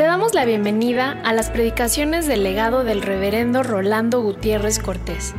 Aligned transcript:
Te 0.00 0.06
damos 0.06 0.32
la 0.32 0.46
bienvenida 0.46 1.12
a 1.24 1.34
las 1.34 1.50
predicaciones 1.50 2.26
del 2.26 2.42
legado 2.42 2.84
del 2.84 3.02
reverendo 3.02 3.62
Rolando 3.62 4.22
Gutiérrez 4.22 4.78
Cortés. 4.78 5.34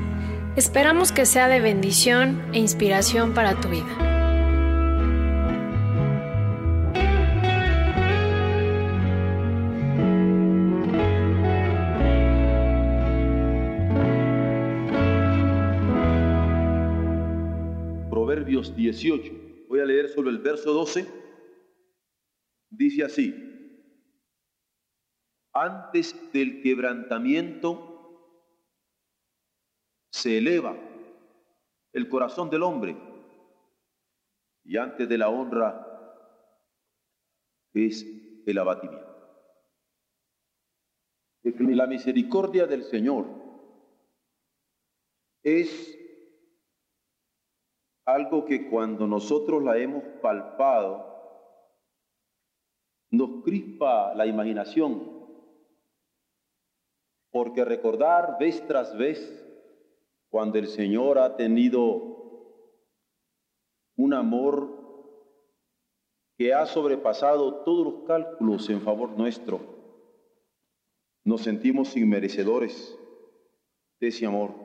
Esperamos 0.55 1.11
que 1.11 1.25
sea 1.25 1.47
de 1.47 1.59
bendición 1.59 2.39
e 2.53 2.59
inspiración 2.59 3.33
para 3.33 3.59
tu 3.59 3.69
vida. 3.69 3.87
Proverbios 18.11 18.75
18. 18.75 19.31
Voy 19.69 19.79
a 19.79 19.85
leer 19.85 20.07
solo 20.09 20.29
el 20.29 20.37
verso 20.37 20.71
12. 20.71 21.07
Dice 22.69 23.03
así 23.03 23.50
antes 25.53 26.31
del 26.31 26.61
quebrantamiento 26.61 27.91
se 30.11 30.37
eleva 30.37 30.75
el 31.93 32.07
corazón 32.09 32.49
del 32.49 32.63
hombre 32.63 32.95
y 34.63 34.77
antes 34.77 35.07
de 35.07 35.17
la 35.17 35.29
honra 35.29 35.87
es 37.73 38.05
el 38.45 38.57
abatimiento. 38.57 39.09
La 41.43 41.87
misericordia 41.87 42.67
del 42.67 42.83
Señor 42.83 43.25
es 45.43 45.97
algo 48.05 48.45
que 48.45 48.69
cuando 48.69 49.07
nosotros 49.07 49.63
la 49.63 49.77
hemos 49.77 50.03
palpado 50.21 51.09
nos 53.09 53.43
crispa 53.43 54.13
la 54.15 54.25
imaginación 54.25 55.10
porque 57.31 57.63
recordar 57.63 58.37
vez 58.39 58.65
tras 58.67 58.95
vez 58.97 59.41
cuando 60.29 60.59
el 60.59 60.67
Señor 60.67 61.17
ha 61.17 61.35
tenido 61.35 62.11
un 63.95 64.13
amor 64.13 64.81
que 66.37 66.53
ha 66.53 66.65
sobrepasado 66.65 67.63
todos 67.63 67.85
los 67.85 68.03
cálculos 68.07 68.69
en 68.69 68.81
favor 68.81 69.11
nuestro, 69.11 69.59
nos 71.23 71.41
sentimos 71.41 71.95
inmerecedores 71.95 72.97
de 73.99 74.07
ese 74.07 74.25
amor. 74.25 74.55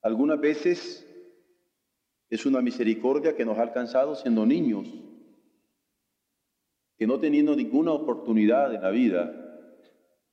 Algunas 0.00 0.40
veces 0.40 1.06
es 2.30 2.46
una 2.46 2.62
misericordia 2.62 3.36
que 3.36 3.44
nos 3.44 3.58
ha 3.58 3.62
alcanzado 3.62 4.14
siendo 4.14 4.46
niños, 4.46 4.88
que 6.96 7.06
no 7.06 7.20
teniendo 7.20 7.54
ninguna 7.54 7.92
oportunidad 7.92 8.74
en 8.74 8.82
la 8.82 8.90
vida, 8.90 9.41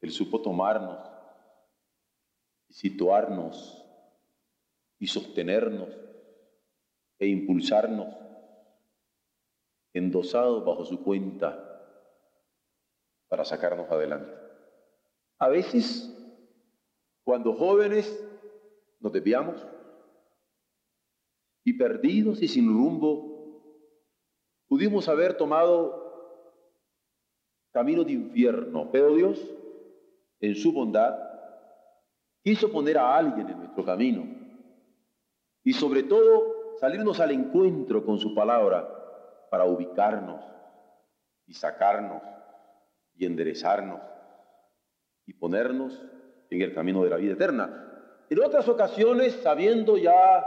él 0.02 0.12
supo 0.12 0.42
tomarnos 0.42 1.00
y 2.70 2.74
situarnos 2.74 3.86
y 4.98 5.08
sostenernos 5.08 5.90
e 7.18 7.28
impulsarnos, 7.28 8.16
endosados 9.94 10.64
bajo 10.64 10.86
su 10.86 11.04
cuenta 11.04 11.66
para 13.28 13.44
sacarnos 13.44 13.90
adelante. 13.92 14.32
A 15.38 15.50
veces, 15.50 16.16
cuando 17.24 17.54
jóvenes 17.54 18.26
nos 19.00 19.12
desviamos 19.12 19.66
y 21.64 21.74
perdidos 21.74 22.42
y 22.42 22.48
sin 22.48 22.68
rumbo, 22.68 23.64
pudimos 24.68 25.08
haber 25.10 25.36
tomado 25.36 26.08
camino 27.72 28.04
de 28.04 28.14
infierno, 28.14 28.90
pero 28.92 29.14
Dios 29.14 29.40
en 30.40 30.56
su 30.56 30.72
bondad, 30.72 31.18
quiso 32.42 32.72
poner 32.72 32.98
a 32.98 33.16
alguien 33.16 33.50
en 33.50 33.58
nuestro 33.60 33.84
camino 33.84 34.26
y 35.64 35.74
sobre 35.74 36.04
todo 36.04 36.78
salirnos 36.80 37.20
al 37.20 37.32
encuentro 37.32 38.06
con 38.06 38.20
su 38.20 38.34
palabra 38.34 38.88
para 39.52 39.66
ubicarnos 39.66 40.44
y 41.46 41.54
sacarnos 41.54 42.22
y 43.16 43.26
enderezarnos 43.26 44.00
y 45.26 45.34
ponernos 45.34 46.02
en 46.50 46.62
el 46.62 46.74
camino 46.74 47.04
de 47.04 47.10
la 47.10 47.18
vida 47.18 47.34
eterna. 47.34 47.86
En 48.30 48.44
otras 48.44 48.68
ocasiones, 48.70 49.34
sabiendo 49.44 49.98
ya 49.98 50.46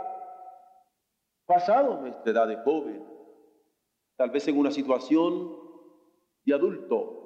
pasado 1.46 2.00
nuestra 2.00 2.32
edad 2.32 2.48
de 2.48 2.56
joven, 2.56 3.04
tal 4.16 4.30
vez 4.30 4.46
en 4.48 4.58
una 4.58 4.70
situación 4.70 5.56
de 6.44 6.54
adulto, 6.54 7.21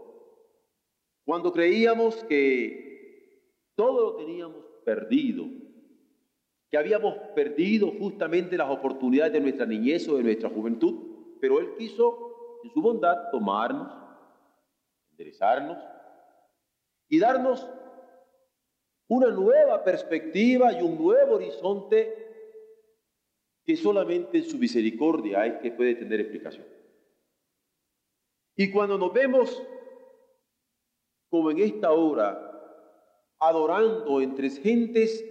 cuando 1.26 1.53
creíamos 1.53 2.22
que 2.25 3.42
todo 3.75 4.12
lo 4.12 4.16
teníamos 4.16 4.64
perdido, 4.84 5.44
que 6.70 6.78
habíamos 6.78 7.16
perdido 7.34 7.91
justamente 7.98 8.56
las 8.56 8.70
oportunidades 8.70 9.32
de 9.32 9.41
nuestra 9.41 9.66
niñez 9.66 10.09
o 10.09 10.16
de 10.16 10.22
nuestra 10.22 10.48
juventud, 10.48 11.38
pero 11.41 11.59
Él 11.59 11.75
quiso 11.76 12.60
en 12.62 12.70
su 12.70 12.81
bondad 12.81 13.28
tomarnos, 13.32 13.92
enderezarnos 15.10 15.78
y 17.09 17.19
darnos 17.19 17.69
una 19.08 19.28
nueva 19.31 19.82
perspectiva 19.82 20.72
y 20.72 20.82
un 20.82 20.97
nuevo 20.97 21.34
horizonte 21.34 22.25
que 23.64 23.76
solamente 23.76 24.38
en 24.38 24.44
su 24.44 24.58
misericordia 24.58 25.44
es 25.44 25.58
que 25.60 25.72
puede 25.72 25.97
tener 25.97 26.20
explicación. 26.20 26.66
Y 28.54 28.70
cuando 28.70 28.97
nos 28.97 29.12
vemos 29.12 29.60
como 31.28 31.50
en 31.50 31.59
esta 31.59 31.92
hora, 31.92 32.42
adorando 33.38 34.20
entre 34.20 34.50
gentes 34.50 35.25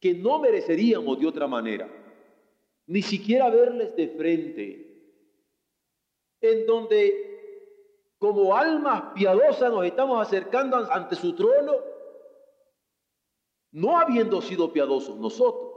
que 0.00 0.14
no 0.14 0.38
mereceríamos 0.38 1.18
de 1.18 1.26
otra 1.26 1.46
manera, 1.46 1.88
ni 2.86 3.02
siquiera 3.02 3.50
verles 3.50 3.94
de 3.96 4.08
frente, 4.08 4.88
en 6.40 6.66
donde 6.66 7.28
como 8.18 8.56
almas 8.56 9.12
piadosas 9.14 9.70
nos 9.70 9.84
estamos 9.84 10.20
acercando 10.20 10.76
ante 10.90 11.14
su 11.16 11.34
trono, 11.34 11.74
no 13.72 13.98
habiendo 13.98 14.40
sido 14.40 14.72
piadosos 14.72 15.18
nosotros, 15.18 15.68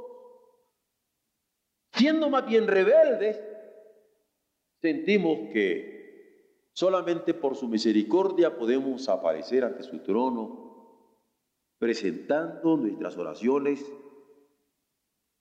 siendo 1.94 2.29
más 2.29 2.46
bien 2.47 2.68
rebeldes, 2.68 3.40
sentimos 4.81 5.52
que 5.52 5.91
Solamente 6.74 7.34
por 7.34 7.56
su 7.56 7.68
misericordia 7.68 8.58
podemos 8.58 9.09
aparecer 9.09 9.66
ante 9.66 9.84
su 9.84 10.00
trono, 10.00 10.72
presentando 11.78 12.78
nuestras 12.78 13.18
oraciones 13.18 13.86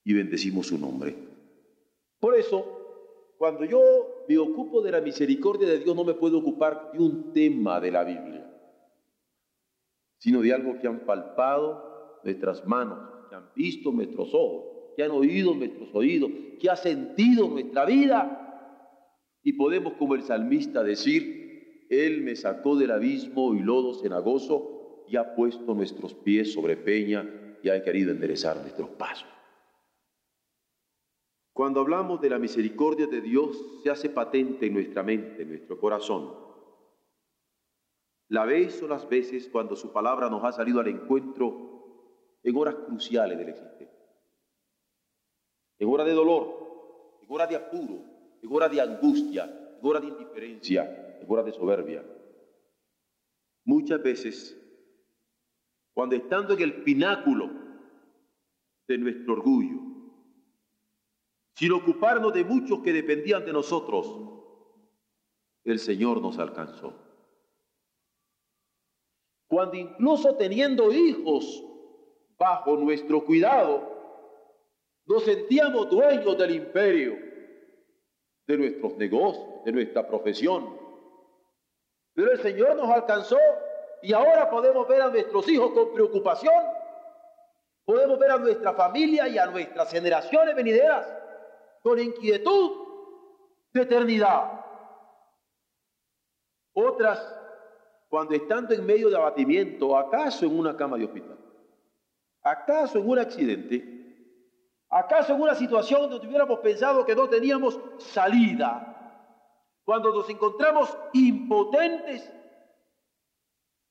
y 0.04 0.14
bendecimos 0.14 0.66
su 0.66 0.78
nombre. 0.78 1.16
Por 2.18 2.36
eso, 2.36 3.34
cuando 3.38 3.64
yo 3.64 4.24
me 4.28 4.38
ocupo 4.38 4.82
de 4.82 4.92
la 4.92 5.00
misericordia 5.00 5.68
de 5.68 5.78
Dios, 5.78 5.94
no 5.94 6.04
me 6.04 6.14
puedo 6.14 6.38
ocupar 6.38 6.90
de 6.92 6.98
un 6.98 7.32
tema 7.32 7.80
de 7.80 7.90
la 7.90 8.04
Biblia, 8.04 8.50
sino 10.18 10.40
de 10.40 10.52
algo 10.52 10.78
que 10.78 10.88
han 10.88 11.06
palpado 11.06 12.20
nuestras 12.24 12.66
manos, 12.66 13.28
que 13.28 13.36
han 13.36 13.50
visto 13.54 13.92
nuestros 13.92 14.34
ojos, 14.34 14.64
que 14.96 15.04
han 15.04 15.12
oído 15.12 15.54
nuestros 15.54 15.88
oídos, 15.94 16.30
que 16.60 16.68
ha 16.68 16.76
sentido 16.76 17.48
nuestra 17.48 17.84
vida 17.86 18.39
y 19.42 19.54
podemos 19.54 19.94
como 19.94 20.14
el 20.14 20.22
salmista 20.22 20.82
decir, 20.82 21.86
Él 21.88 22.22
me 22.22 22.36
sacó 22.36 22.76
del 22.76 22.90
abismo 22.90 23.54
y 23.54 23.60
lodo 23.60 23.94
cenagoso 23.94 25.04
y 25.08 25.16
ha 25.16 25.34
puesto 25.34 25.74
nuestros 25.74 26.14
pies 26.14 26.52
sobre 26.52 26.76
peña 26.76 27.58
y 27.62 27.68
ha 27.68 27.82
querido 27.82 28.12
enderezar 28.12 28.56
nuestros 28.58 28.90
pasos. 28.90 29.28
Cuando 31.52 31.80
hablamos 31.80 32.20
de 32.20 32.30
la 32.30 32.38
misericordia 32.38 33.06
de 33.06 33.20
Dios, 33.20 33.82
se 33.82 33.90
hace 33.90 34.08
patente 34.08 34.66
en 34.66 34.74
nuestra 34.74 35.02
mente, 35.02 35.42
en 35.42 35.48
nuestro 35.48 35.78
corazón. 35.78 36.32
La 38.28 38.44
vez 38.44 38.80
o 38.82 38.88
las 38.88 39.08
veces 39.08 39.48
cuando 39.48 39.74
su 39.74 39.92
palabra 39.92 40.30
nos 40.30 40.44
ha 40.44 40.52
salido 40.52 40.80
al 40.80 40.88
encuentro 40.88 42.38
en 42.42 42.56
horas 42.56 42.76
cruciales 42.76 43.36
del 43.36 43.48
existencia. 43.48 44.06
En 45.78 45.88
hora 45.88 46.04
de 46.04 46.12
dolor, 46.12 47.18
en 47.22 47.26
hora 47.30 47.46
de 47.46 47.56
apuro, 47.56 48.04
hora 48.48 48.68
de 48.68 48.80
angustia, 48.80 49.78
hora 49.82 50.00
de 50.00 50.08
indiferencia, 50.08 51.18
en 51.20 51.26
hora 51.30 51.42
de 51.42 51.52
soberbia. 51.52 52.04
Muchas 53.64 54.02
veces, 54.02 54.56
cuando 55.92 56.16
estando 56.16 56.54
en 56.54 56.60
el 56.60 56.82
pináculo 56.82 57.50
de 58.88 58.98
nuestro 58.98 59.34
orgullo, 59.34 59.78
sin 61.54 61.72
ocuparnos 61.72 62.32
de 62.32 62.44
muchos 62.44 62.80
que 62.80 62.92
dependían 62.92 63.44
de 63.44 63.52
nosotros, 63.52 64.06
el 65.64 65.78
Señor 65.78 66.20
nos 66.22 66.38
alcanzó. 66.38 66.94
Cuando 69.46 69.76
incluso 69.76 70.36
teniendo 70.36 70.92
hijos 70.92 71.62
bajo 72.38 72.76
nuestro 72.76 73.24
cuidado, 73.24 73.90
nos 75.06 75.24
sentíamos 75.24 75.90
dueños 75.90 76.38
del 76.38 76.54
imperio 76.54 77.29
de 78.46 78.58
nuestros 78.58 78.96
negocios, 78.96 79.64
de 79.64 79.72
nuestra 79.72 80.06
profesión. 80.06 80.78
Pero 82.14 82.32
el 82.32 82.40
Señor 82.40 82.76
nos 82.76 82.88
alcanzó 82.90 83.38
y 84.02 84.12
ahora 84.12 84.50
podemos 84.50 84.86
ver 84.88 85.02
a 85.02 85.08
nuestros 85.08 85.48
hijos 85.48 85.72
con 85.72 85.92
preocupación. 85.92 86.64
Podemos 87.84 88.18
ver 88.18 88.30
a 88.30 88.38
nuestra 88.38 88.72
familia 88.74 89.28
y 89.28 89.38
a 89.38 89.46
nuestras 89.46 89.90
generaciones 89.90 90.54
venideras 90.54 91.06
con 91.82 91.98
inquietud 91.98 92.88
de 93.72 93.82
eternidad. 93.82 94.60
Otras, 96.72 97.36
cuando 98.08 98.34
estando 98.34 98.74
en 98.74 98.84
medio 98.84 99.10
de 99.10 99.16
abatimiento, 99.16 99.96
acaso 99.96 100.46
en 100.46 100.58
una 100.58 100.76
cama 100.76 100.96
de 100.96 101.04
hospital, 101.04 101.38
acaso 102.42 102.98
en 102.98 103.08
un 103.08 103.18
accidente, 103.18 103.99
acaso 104.90 105.34
en 105.34 105.40
una 105.40 105.54
situación 105.54 106.10
donde 106.10 106.26
hubiéramos 106.26 106.58
pensado 106.58 107.06
que 107.06 107.14
no 107.14 107.28
teníamos 107.28 107.78
salida, 107.98 108.90
cuando 109.84 110.12
nos 110.12 110.28
encontramos 110.28 110.96
impotentes, 111.12 112.30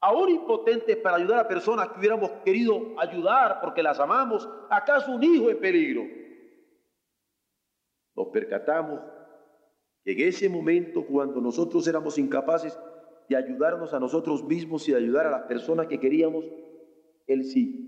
aún 0.01 0.29
impotentes 0.29 0.97
para 0.97 1.17
ayudar 1.17 1.39
a 1.39 1.47
personas 1.47 1.89
que 1.89 1.99
hubiéramos 1.99 2.29
querido 2.43 2.99
ayudar 2.99 3.59
porque 3.61 3.81
las 3.81 3.99
amamos, 3.99 4.47
acaso 4.69 5.11
un 5.11 5.23
hijo 5.23 5.49
en 5.49 5.59
peligro, 5.59 6.03
nos 8.15 8.27
percatamos 8.27 8.99
que 10.03 10.11
en 10.11 10.27
ese 10.27 10.49
momento 10.49 11.05
cuando 11.05 11.39
nosotros 11.39 11.87
éramos 11.87 12.17
incapaces 12.17 12.77
de 13.29 13.35
ayudarnos 13.35 13.93
a 13.93 13.99
nosotros 13.99 14.43
mismos 14.43 14.87
y 14.87 14.91
de 14.91 14.97
ayudar 14.97 15.27
a 15.27 15.31
las 15.31 15.43
personas 15.43 15.87
que 15.87 15.99
queríamos, 15.99 16.43
Él 17.27 17.45
sí 17.45 17.85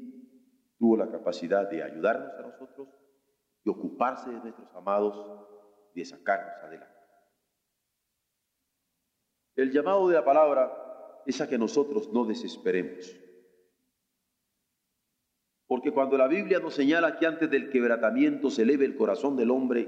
tuvo 0.77 0.97
la 0.97 1.09
capacidad 1.09 1.69
de 1.69 1.83
ayudarnos 1.83 2.33
a 2.37 2.41
nosotros 2.41 3.00
y 3.63 3.69
ocuparse 3.69 4.29
de 4.29 4.39
nuestros 4.39 4.73
amados 4.75 5.25
y 5.93 5.99
de 5.99 6.05
sacarnos 6.05 6.53
adelante. 6.63 6.91
El 9.55 9.71
llamado 9.71 10.07
de 10.07 10.15
la 10.15 10.25
palabra 10.25 10.71
es 11.25 11.39
a 11.41 11.47
que 11.47 11.57
nosotros 11.57 12.11
no 12.11 12.25
desesperemos. 12.25 13.15
Porque 15.67 15.91
cuando 15.91 16.17
la 16.17 16.27
Biblia 16.27 16.59
nos 16.59 16.73
señala 16.73 17.17
que 17.17 17.25
antes 17.25 17.49
del 17.49 17.69
quebrantamiento 17.69 18.49
se 18.49 18.63
eleve 18.63 18.85
el 18.85 18.95
corazón 18.95 19.37
del 19.37 19.51
hombre, 19.51 19.87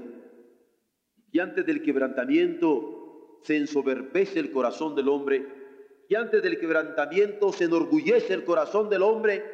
y 1.30 1.40
antes 1.40 1.66
del 1.66 1.82
quebrantamiento 1.82 3.40
se 3.42 3.56
ensoberbece 3.56 4.38
el 4.38 4.52
corazón 4.52 4.94
del 4.94 5.08
hombre, 5.08 5.46
y 6.08 6.14
antes 6.14 6.42
del 6.42 6.58
quebrantamiento 6.58 7.52
se 7.52 7.64
enorgullece 7.64 8.34
el 8.34 8.44
corazón 8.44 8.88
del 8.88 9.02
hombre, 9.02 9.44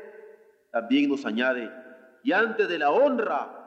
también 0.71 1.09
nos 1.09 1.25
añade, 1.25 1.71
y 2.23 2.33
antes 2.33 2.69
de 2.69 2.79
la 2.79 2.91
honra 2.91 3.60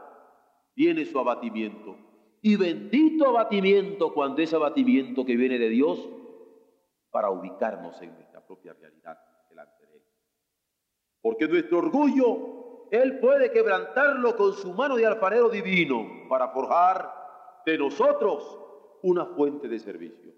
viene 0.75 1.05
su 1.05 1.19
abatimiento. 1.19 1.97
Y 2.41 2.55
bendito 2.57 3.27
abatimiento 3.27 4.13
cuando 4.13 4.41
ese 4.41 4.55
abatimiento 4.55 5.25
que 5.25 5.35
viene 5.37 5.57
de 5.57 5.69
Dios 5.69 6.09
para 7.09 7.29
ubicarnos 7.29 8.01
en 8.01 8.13
nuestra 8.15 8.45
propia 8.45 8.73
realidad 8.73 9.17
delante 9.49 9.85
de 9.85 9.97
Él. 9.97 10.03
Porque 11.21 11.47
nuestro 11.47 11.77
orgullo, 11.77 12.87
Él 12.91 13.19
puede 13.19 13.51
quebrantarlo 13.51 14.35
con 14.35 14.53
su 14.53 14.73
mano 14.73 14.95
de 14.97 15.05
alfarero 15.05 15.49
divino 15.49 16.27
para 16.27 16.49
forjar 16.49 17.61
de 17.65 17.77
nosotros 17.77 18.59
una 19.03 19.25
fuente 19.25 19.67
de 19.67 19.79
servicio. 19.79 20.33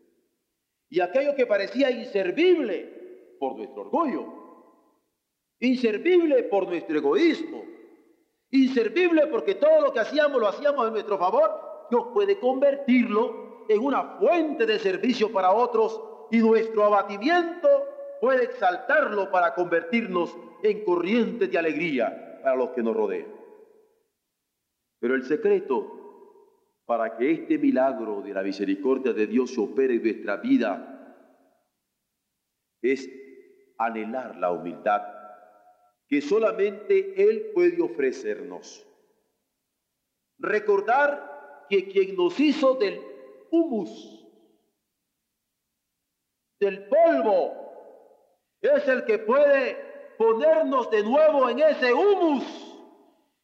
Y 0.89 0.99
aquello 0.99 1.35
que 1.35 1.47
parecía 1.47 1.89
inservible 1.89 3.35
por 3.39 3.55
nuestro 3.55 3.81
orgullo, 3.81 4.25
inservible 5.59 6.43
por 6.43 6.67
nuestro 6.67 6.97
egoísmo, 6.97 7.63
inservible 8.51 9.27
porque 9.27 9.55
todo 9.55 9.81
lo 9.81 9.93
que 9.93 9.99
hacíamos 9.99 10.39
lo 10.39 10.47
hacíamos 10.47 10.87
en 10.87 10.93
nuestro 10.93 11.17
favor, 11.17 11.87
Dios 11.89 12.07
puede 12.13 12.39
convertirlo 12.39 13.65
en 13.67 13.83
una 13.83 14.17
fuente 14.19 14.65
de 14.65 14.79
servicio 14.79 15.31
para 15.31 15.51
otros 15.51 16.01
y 16.31 16.37
nuestro 16.37 16.83
abatimiento 16.85 17.67
puede 18.21 18.45
exaltarlo 18.45 19.29
para 19.31 19.53
convertirnos 19.53 20.35
en 20.63 20.83
corrientes 20.83 21.51
de 21.51 21.57
alegría 21.57 22.39
para 22.43 22.55
los 22.55 22.69
que 22.69 22.83
nos 22.83 22.95
rodean. 22.95 23.33
Pero 24.99 25.15
el 25.15 25.23
secreto 25.23 25.95
para 26.85 27.17
que 27.17 27.31
este 27.31 27.57
milagro 27.57 28.21
de 28.21 28.33
la 28.33 28.43
misericordia 28.43 29.13
de 29.13 29.27
Dios 29.27 29.53
se 29.53 29.61
opere 29.61 29.95
en 29.95 30.03
nuestra 30.03 30.37
vida 30.37 30.91
es 32.81 33.09
anhelar 33.77 34.37
la 34.37 34.51
humildad 34.51 35.14
que 36.07 36.21
solamente 36.21 37.13
Él 37.21 37.51
puede 37.53 37.81
ofrecernos. 37.81 38.85
Recordar 40.37 41.65
que 41.69 41.87
quien 41.87 42.15
nos 42.15 42.39
hizo 42.39 42.75
del 42.75 43.01
humus, 43.51 44.25
del 46.59 46.87
polvo, 46.87 47.65
es 48.61 48.87
el 48.87 49.05
que 49.05 49.19
puede 49.19 50.15
ponernos 50.17 50.89
de 50.89 51.03
nuevo 51.03 51.49
en 51.49 51.59
ese 51.59 51.93
humus 51.93 52.43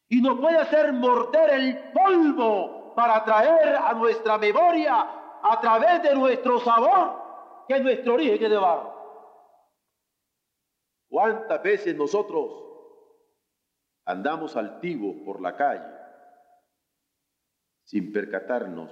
y 0.08 0.20
nos 0.20 0.38
puede 0.38 0.58
hacer 0.58 0.92
morder 0.92 1.50
el 1.50 1.78
polvo 1.92 2.94
para 2.94 3.24
traer 3.24 3.76
a 3.76 3.94
nuestra 3.94 4.38
memoria 4.38 5.06
a 5.42 5.60
través 5.60 6.02
de 6.02 6.14
nuestro 6.14 6.60
sabor, 6.60 7.64
que 7.66 7.74
es 7.74 7.82
nuestro 7.82 8.14
origen 8.14 8.50
de 8.50 8.56
barro. 8.56 9.01
¿Cuántas 11.12 11.62
veces 11.62 11.94
nosotros 11.94 12.50
andamos 14.06 14.56
altivos 14.56 15.14
por 15.26 15.42
la 15.42 15.54
calle 15.54 15.94
sin 17.84 18.10
percatarnos 18.14 18.90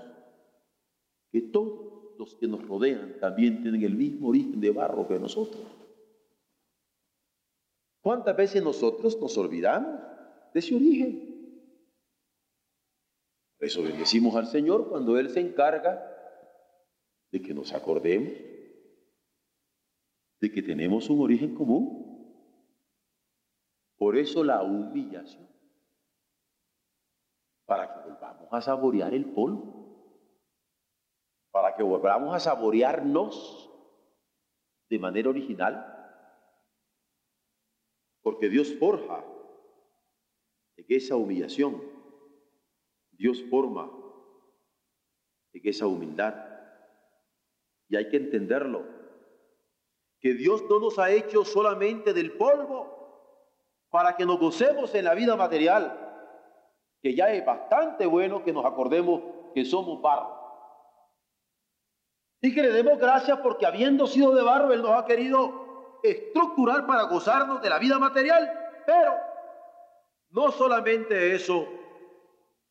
que 1.32 1.40
todos 1.40 2.19
los 2.19 2.34
que 2.34 2.46
nos 2.46 2.62
rodean 2.69 3.19
también 3.20 3.62
tienen 3.62 3.82
el 3.82 3.94
mismo 3.94 4.28
origen 4.28 4.61
de 4.61 4.70
barro 4.70 5.08
que 5.08 5.19
nosotros. 5.19 5.62
¿Cuántas 8.02 8.37
veces 8.37 8.62
nosotros 8.62 9.19
nos 9.19 9.38
olvidamos 9.38 9.99
de 10.52 10.61
ese 10.61 10.75
origen? 10.75 11.31
Por 13.56 13.67
eso 13.67 13.82
bendecimos 13.82 14.37
al 14.37 14.46
Señor 14.46 14.90
cuando 14.90 15.19
Él 15.19 15.31
se 15.31 15.40
encarga 15.40 16.06
de 17.32 17.40
que 17.40 17.55
nos 17.55 17.72
acordemos 17.72 18.34
de 20.40 20.50
que 20.50 20.62
tenemos 20.62 21.08
un 21.11 21.20
origen 21.20 21.55
común. 21.55 22.00
Por 24.00 24.17
eso 24.17 24.43
la 24.43 24.62
humillación, 24.62 25.47
para 27.67 27.93
que 27.93 28.08
volvamos 28.08 28.49
a 28.50 28.62
saborear 28.62 29.12
el 29.12 29.27
polvo. 29.27 29.79
Para 31.51 31.77
que 31.77 31.82
volvamos 31.82 32.34
a 32.34 32.41
saborearnos 32.41 33.70
de 34.89 34.98
manera 34.98 35.29
original. 35.29 35.84
Porque 38.22 38.48
Dios 38.48 38.74
forja 38.79 39.22
en 40.79 40.86
esa 40.89 41.17
humillación, 41.17 41.82
Dios 43.10 43.44
forma 43.51 43.91
en 45.53 45.60
esa 45.63 45.86
humildad. 45.86 46.36
Y 47.91 47.96
hay 47.96 48.08
que 48.08 48.17
entenderlo, 48.17 48.82
que 50.20 50.32
Dios 50.32 50.65
no 50.70 50.81
nos 50.81 50.98
ha 50.98 51.10
hecho 51.10 51.44
solamente 51.44 52.15
del 52.15 52.32
polvo 52.39 52.99
para 53.91 54.17
que 54.17 54.25
nos 54.25 54.39
gocemos 54.39 54.94
en 54.94 55.05
la 55.05 55.15
vida 55.15 55.37
material, 55.37 55.99
que 57.03 57.15
ya 57.15 57.31
es 57.32 57.44
bastante 57.44 58.06
bueno 58.06 58.43
que 58.43 58.53
nos 58.53 58.65
acordemos 58.65 59.23
que 59.55 59.65
somos 59.65 60.01
barro 60.01 60.41
y 62.43 62.55
que 62.55 62.63
le 62.63 62.70
demos 62.70 62.99
gracias 62.99 63.39
porque 63.41 63.67
habiendo 63.67 64.06
sido 64.06 64.35
de 64.35 64.43
barro, 64.43 64.73
Él 64.73 64.82
nos 64.82 64.93
ha 64.93 65.05
querido 65.05 65.99
estructurar 66.03 66.87
para 66.87 67.03
gozarnos 67.03 67.61
de 67.61 67.69
la 67.69 67.79
vida 67.79 67.99
material. 67.99 68.51
Pero 68.87 69.13
no 70.31 70.51
solamente 70.51 71.35
eso, 71.35 71.67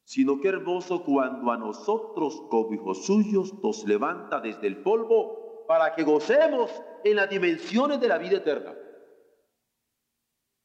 sino 0.04 0.40
que 0.42 0.48
hermoso 0.48 1.04
cuando 1.04 1.52
a 1.52 1.58
nosotros 1.58 2.42
como 2.50 2.74
hijos 2.74 3.06
suyos 3.06 3.54
nos 3.62 3.84
levanta 3.84 4.40
desde 4.40 4.66
el 4.66 4.82
polvo 4.82 5.66
para 5.68 5.94
que 5.94 6.04
gocemos 6.04 6.72
en 7.04 7.18
las 7.18 7.30
dimensiones 7.30 8.00
de 8.00 8.08
la 8.08 8.18
vida 8.18 8.38
eterna. 8.38 8.74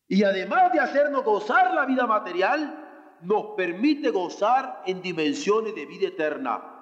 Y 0.09 0.23
además 0.25 0.73
de 0.73 0.81
hacernos 0.81 1.25
gozar 1.25 1.75
la 1.75 1.87
vida 1.87 2.07
material, 2.07 3.17
nos 3.23 3.55
permite 3.57 4.11
gozar 4.11 4.83
en 4.87 5.01
dimensiones 5.01 5.75
de 5.75 5.87
vida 5.87 6.09
eterna 6.09 6.75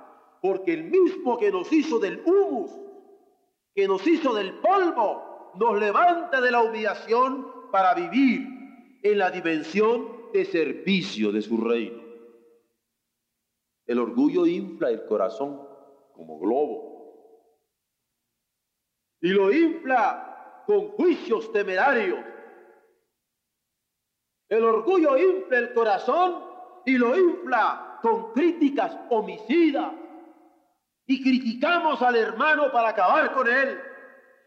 porque 0.42 0.74
el 0.74 0.84
mismo 0.84 1.38
que 1.38 1.52
nos 1.52 1.72
hizo 1.72 2.00
del 2.00 2.20
humus, 2.26 2.72
que 3.74 3.86
nos 3.86 4.04
hizo 4.06 4.34
del 4.34 4.58
polvo, 4.58 5.52
nos 5.54 5.78
levanta 5.78 6.40
de 6.40 6.50
la 6.50 6.62
humillación 6.62 7.70
para 7.70 7.94
vivir 7.94 8.42
en 9.02 9.18
la 9.18 9.30
dimensión 9.30 10.32
de 10.32 10.44
servicio 10.44 11.30
de 11.30 11.42
su 11.42 11.58
reino. 11.58 12.02
El 13.86 14.00
orgullo 14.00 14.46
infla 14.46 14.90
el 14.90 15.06
corazón 15.06 15.60
como 16.12 16.38
globo 16.40 16.92
y 19.20 19.28
lo 19.28 19.52
infla 19.52 20.64
con 20.66 20.88
juicios 20.88 21.52
temerarios. 21.52 22.18
El 24.52 24.64
orgullo 24.64 25.16
infla 25.16 25.56
el 25.60 25.72
corazón 25.72 26.44
y 26.84 26.98
lo 26.98 27.16
infla 27.16 27.98
con 28.02 28.34
críticas 28.34 28.94
homicidas 29.08 29.92
y 31.06 31.22
criticamos 31.22 32.02
al 32.02 32.16
hermano 32.16 32.70
para 32.70 32.90
acabar 32.90 33.32
con 33.32 33.48
él. 33.48 33.80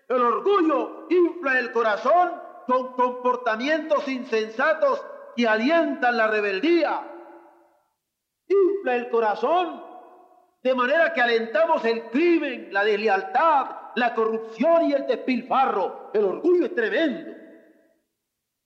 El 0.08 0.22
orgullo 0.22 1.08
infla 1.10 1.58
el 1.58 1.72
corazón 1.72 2.34
con 2.68 2.94
comportamientos 2.94 4.08
insensatos 4.08 5.04
que 5.36 5.48
alientan 5.48 6.16
la 6.16 6.28
rebeldía. 6.28 7.02
Infla 8.48 8.98
el 8.98 9.10
corazón 9.10 9.84
de 10.62 10.76
manera 10.76 11.14
que 11.14 11.22
alentamos 11.22 11.84
el 11.84 12.04
crimen, 12.12 12.72
la 12.72 12.84
deslealtad, 12.84 13.70
la 13.96 14.14
corrupción 14.14 14.86
y 14.86 14.94
el 14.94 15.08
despilfarro. 15.08 16.12
El 16.14 16.26
orgullo 16.26 16.66
es 16.66 16.76
tremendo. 16.76 17.32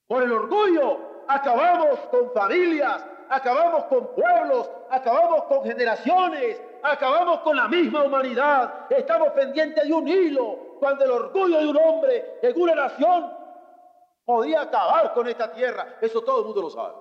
Por 0.06 0.24
el 0.24 0.34
orgullo 0.34 1.09
acabamos 1.30 2.00
con 2.12 2.32
familias, 2.32 3.06
acabamos 3.30 3.84
con 3.86 4.16
pueblos, 4.16 4.70
acabamos 4.90 5.44
con 5.44 5.64
generaciones, 5.64 6.60
acabamos 6.82 7.42
con 7.42 7.56
la 7.56 7.68
misma 7.68 8.04
humanidad. 8.04 8.88
Estamos 8.90 9.30
pendientes 9.34 9.88
de 9.88 9.94
un 9.94 10.08
hilo 10.08 10.78
cuando 10.80 11.06
el 11.06 11.12
orgullo 11.12 11.60
de 11.60 11.68
un 11.68 11.78
hombre 11.78 12.40
en 12.42 12.60
una 12.60 12.74
nación 12.74 13.32
podía 14.26 14.62
acabar 14.62 15.14
con 15.14 15.28
esta 15.28 15.52
tierra. 15.54 16.00
Eso 16.02 16.22
todo 16.24 16.40
el 16.40 16.46
mundo 16.48 16.62
lo 16.64 16.70
sabe. 16.72 16.96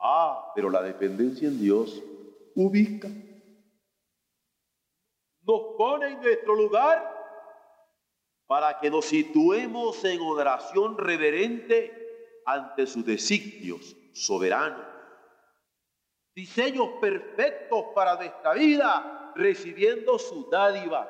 Ah, 0.00 0.50
pero 0.54 0.70
la 0.70 0.82
dependencia 0.82 1.46
en 1.46 1.60
Dios 1.60 2.02
ubica. 2.56 3.08
Nos 5.46 5.60
pone 5.78 6.08
en 6.08 6.20
nuestro 6.20 6.56
lugar 6.56 7.13
para 8.54 8.78
que 8.78 8.88
nos 8.88 9.06
situemos 9.06 10.04
en 10.04 10.20
oración 10.20 10.96
reverente 10.96 12.40
ante 12.46 12.86
sus 12.86 13.04
designios 13.04 13.96
soberanos 14.12 14.86
diseños 16.36 16.88
perfectos 17.00 17.86
para 17.96 18.14
nuestra 18.14 18.52
vida, 18.52 19.32
recibiendo 19.34 20.20
su 20.20 20.48
dádiva 20.48 21.08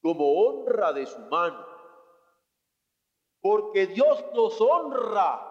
como 0.00 0.30
honra 0.44 0.92
de 0.92 1.06
su 1.06 1.18
mano. 1.22 1.66
Porque 3.40 3.88
Dios 3.88 4.26
nos 4.32 4.60
honra 4.60 5.44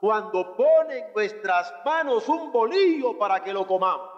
cuando 0.00 0.54
pone 0.54 0.98
en 0.98 1.12
nuestras 1.14 1.72
manos 1.86 2.28
un 2.28 2.52
bolillo 2.52 3.16
para 3.16 3.42
que 3.42 3.54
lo 3.54 3.66
comamos. 3.66 4.10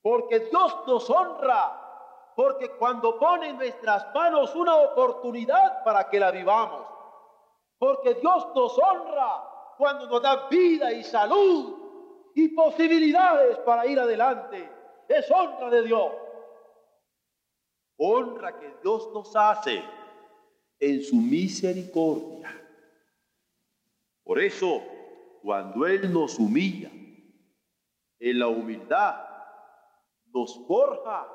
Porque 0.00 0.38
Dios 0.38 0.86
nos 0.86 1.10
honra 1.10 1.80
porque 2.34 2.70
cuando 2.70 3.18
pone 3.18 3.50
en 3.50 3.56
nuestras 3.56 4.12
manos 4.12 4.54
una 4.54 4.76
oportunidad 4.76 5.84
para 5.84 6.08
que 6.08 6.18
la 6.18 6.30
vivamos. 6.30 6.86
Porque 7.78 8.14
Dios 8.14 8.48
nos 8.54 8.78
honra 8.78 9.74
cuando 9.76 10.08
nos 10.08 10.22
da 10.22 10.48
vida 10.48 10.92
y 10.92 11.04
salud 11.04 12.32
y 12.34 12.48
posibilidades 12.48 13.58
para 13.58 13.86
ir 13.86 14.00
adelante. 14.00 14.68
Es 15.08 15.30
honra 15.30 15.70
de 15.70 15.82
Dios. 15.82 16.12
Honra 17.96 18.58
que 18.58 18.74
Dios 18.82 19.08
nos 19.12 19.34
hace 19.36 19.82
en 20.80 21.02
su 21.02 21.16
misericordia. 21.16 22.50
Por 24.24 24.40
eso, 24.40 24.82
cuando 25.42 25.86
Él 25.86 26.12
nos 26.12 26.38
humilla 26.38 26.90
en 28.18 28.38
la 28.38 28.48
humildad, 28.48 29.16
nos 30.32 30.58
forja 30.66 31.28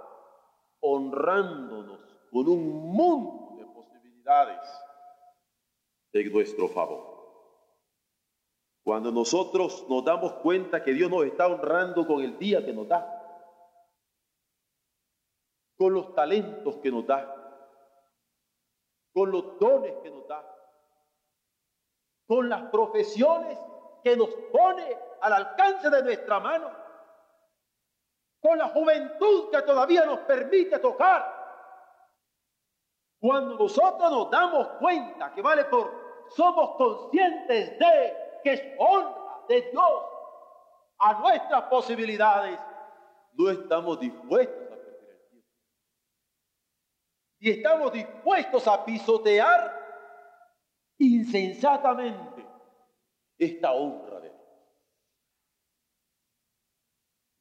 honrándonos 0.82 2.00
con 2.32 2.48
un 2.48 2.92
mundo 2.92 3.56
de 3.58 3.66
posibilidades 3.68 4.60
en 6.14 6.32
nuestro 6.32 6.68
favor. 6.68 7.20
Cuando 8.84 9.12
nosotros 9.12 9.86
nos 9.90 10.04
damos 10.04 10.34
cuenta 10.34 10.84
que 10.84 10.94
Dios 10.94 11.10
nos 11.10 11.26
está 11.26 11.48
honrando 11.48 12.08
con 12.08 12.22
el 12.22 12.38
día 12.40 12.66
que 12.66 12.74
nos 12.74 12.88
da, 12.88 13.16
con 15.78 15.94
los 15.94 16.14
talentos 16.16 16.76
que 16.78 16.92
nos 16.92 17.06
da, 17.06 17.36
con 19.14 19.32
los 19.32 19.60
dones 19.60 19.96
que 20.02 20.10
nos 20.10 20.28
da, 20.28 20.44
con 22.28 22.50
las 22.50 22.70
profesiones 22.70 23.58
que 24.04 24.16
nos 24.16 24.30
pone 24.52 24.86
al 25.22 25.34
alcance 25.34 25.90
de 25.90 26.04
nuestra 26.04 26.40
mano, 26.40 26.72
con 28.42 28.58
la 28.58 28.70
juventud 28.70 29.50
que 29.52 29.62
todavía 29.62 30.06
nos 30.06 30.20
permite 30.20 30.80
tocar. 30.80 31.38
Cuando 33.20 33.58
nosotros 33.58 34.12
nos 34.12 34.32
damos 34.32 34.68
cuenta 34.80 35.34
que 35.34 35.42
vale 35.42 35.66
por, 35.66 36.28
somos 36.30 36.76
conscientes 36.78 37.78
de 37.78 38.40
que 38.44 38.54
es 38.54 38.64
honra 38.78 39.42
de 39.50 39.62
Dios 39.62 40.04
a 41.00 41.20
nuestras 41.20 41.64
posibilidades, 41.64 42.58
no 43.34 43.50
estamos 43.50 44.00
dispuestos 44.00 44.68
a 44.68 44.76
perder 44.76 45.10
el 45.12 45.30
tiempo. 45.30 45.48
Y 47.40 47.50
estamos 47.52 47.92
dispuestos 47.92 48.68
a 48.68 48.86
pisotear 48.86 49.80
insensatamente 50.98 52.46
esta 53.38 53.74
honra 53.74 54.20
de 54.22 54.30
Dios. 54.30 54.40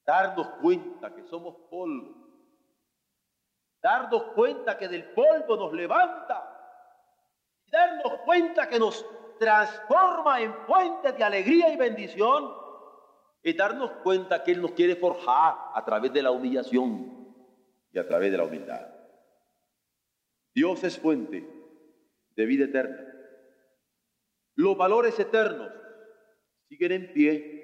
Darnos 0.08 0.48
cuenta 0.62 1.14
que 1.14 1.22
somos 1.24 1.54
polvo. 1.68 2.14
Darnos 3.82 4.22
cuenta 4.34 4.78
que 4.78 4.88
del 4.88 5.12
polvo 5.12 5.54
nos 5.54 5.74
levanta. 5.74 6.48
Darnos 7.66 8.20
cuenta 8.24 8.70
que 8.70 8.78
nos 8.78 9.04
transforma 9.38 10.40
en 10.40 10.54
fuente 10.64 11.12
de 11.12 11.22
alegría 11.22 11.68
y 11.74 11.76
bendición 11.76 12.50
y 13.42 13.52
darnos 13.52 13.90
cuenta 14.02 14.42
que 14.42 14.52
Él 14.52 14.62
nos 14.62 14.70
quiere 14.70 14.96
forjar 14.96 15.54
a 15.74 15.84
través 15.84 16.10
de 16.10 16.22
la 16.22 16.30
humillación 16.30 17.34
y 17.92 17.98
a 17.98 18.08
través 18.08 18.32
de 18.32 18.38
la 18.38 18.44
humildad. 18.44 18.88
Dios 20.54 20.82
es 20.84 20.98
fuente 20.98 21.46
de 22.34 22.46
vida 22.46 22.64
eterna. 22.64 23.12
Los 24.54 24.74
valores 24.74 25.20
eternos 25.20 25.70
siguen 26.66 26.92
en 26.92 27.12
pie. 27.12 27.57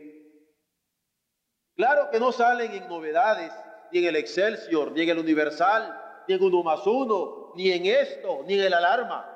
Claro 1.77 2.11
que 2.11 2.21
no 2.21 2.31
salen 2.33 2.73
en 2.73 2.89
novedades, 2.89 3.53
ni 3.91 3.99
en 4.01 4.05
el 4.07 4.17
Excelsior, 4.17 4.93
ni 4.93 5.03
en 5.03 5.11
el 5.11 5.19
Universal, 5.19 6.25
ni 6.29 6.35
en 6.35 6.43
uno 6.43 6.63
más 6.63 6.87
uno, 6.87 7.53
ni 7.57 7.73
en 7.73 7.87
esto, 7.87 8.43
ni 8.45 8.55
en 8.55 8.67
el 8.67 8.75
alarma. 8.75 9.31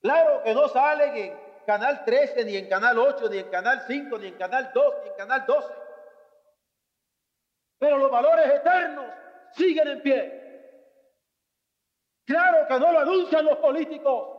Claro 0.00 0.42
que 0.42 0.54
no 0.54 0.68
salen 0.68 1.16
en 1.16 1.46
Canal 1.66 2.04
13, 2.04 2.44
ni 2.44 2.56
en 2.56 2.68
Canal 2.68 2.98
8, 2.98 3.28
ni 3.28 3.38
en 3.38 3.50
Canal 3.50 3.82
5, 3.86 4.18
ni 4.18 4.28
en 4.28 4.34
Canal 4.34 4.70
2, 4.72 4.94
ni 5.02 5.10
en 5.10 5.16
Canal 5.16 5.44
12. 5.46 5.74
Pero 7.78 7.98
los 7.98 8.10
valores 8.10 8.46
eternos 8.46 9.06
siguen 9.52 9.88
en 9.88 10.02
pie. 10.02 10.42
Claro 12.26 12.66
que 12.66 12.78
no 12.78 12.92
lo 12.92 12.98
anuncian 13.00 13.44
los 13.44 13.58
políticos. 13.58 14.36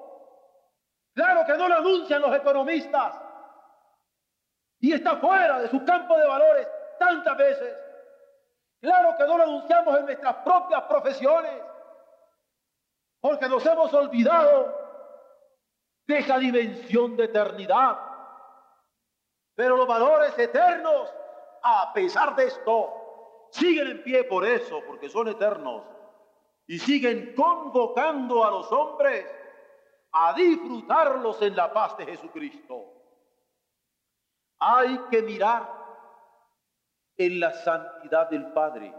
Claro 1.13 1.45
que 1.45 1.57
no 1.57 1.67
lo 1.67 1.75
anuncian 1.75 2.21
los 2.21 2.35
economistas. 2.35 3.26
Y 4.79 4.93
está 4.93 5.17
fuera 5.17 5.59
de 5.59 5.69
su 5.69 5.83
campo 5.83 6.17
de 6.17 6.27
valores 6.27 6.67
tantas 6.99 7.37
veces. 7.37 7.75
Claro 8.79 9.15
que 9.17 9.25
no 9.25 9.37
lo 9.37 9.43
anunciamos 9.43 9.97
en 9.97 10.05
nuestras 10.05 10.35
propias 10.37 10.83
profesiones. 10.83 11.63
Porque 13.19 13.49
nos 13.49 13.65
hemos 13.65 13.93
olvidado 13.93 14.87
de 16.05 16.17
esa 16.19 16.37
dimensión 16.37 17.17
de 17.17 17.25
eternidad. 17.25 17.97
Pero 19.55 19.75
los 19.75 19.87
valores 19.87 20.37
eternos, 20.37 21.11
a 21.63 21.91
pesar 21.93 22.35
de 22.35 22.45
esto, 22.45 23.47
siguen 23.51 23.87
en 23.87 24.03
pie 24.03 24.23
por 24.23 24.45
eso, 24.45 24.81
porque 24.85 25.09
son 25.09 25.27
eternos, 25.29 25.83
y 26.67 26.77
siguen 26.79 27.33
convocando 27.35 28.45
a 28.45 28.51
los 28.51 28.71
hombres 28.71 29.25
a 30.11 30.33
disfrutarlos 30.33 31.41
en 31.41 31.55
la 31.55 31.73
paz 31.73 31.97
de 31.97 32.05
Jesucristo. 32.05 32.96
Hay 34.59 34.97
que 35.09 35.21
mirar 35.21 35.71
en 37.17 37.39
la 37.39 37.53
santidad 37.53 38.29
del 38.29 38.51
Padre 38.53 38.93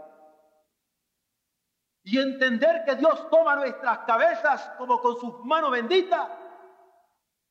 y 2.03 2.17
entender 2.17 2.83
que 2.85 2.95
Dios 2.95 3.29
toma 3.29 3.55
nuestras 3.55 3.99
cabezas 3.99 4.71
como 4.77 4.99
con 4.99 5.17
sus 5.17 5.43
manos 5.45 5.71
benditas 5.71 6.27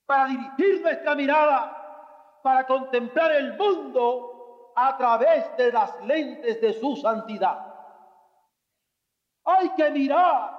para 0.07 0.27
dirigir 0.27 0.83
nuestra 0.83 1.15
mirada, 1.15 2.41
para 2.43 2.67
contemplar 2.67 3.33
el 3.33 3.57
mundo 3.57 4.73
a 4.75 4.97
través 4.97 5.57
de 5.57 5.71
las 5.71 6.03
lentes 6.05 6.61
de 6.61 6.73
su 6.73 6.97
santidad. 6.97 7.75
Hay 9.45 9.71
que 9.75 9.91
mirar 9.91 10.57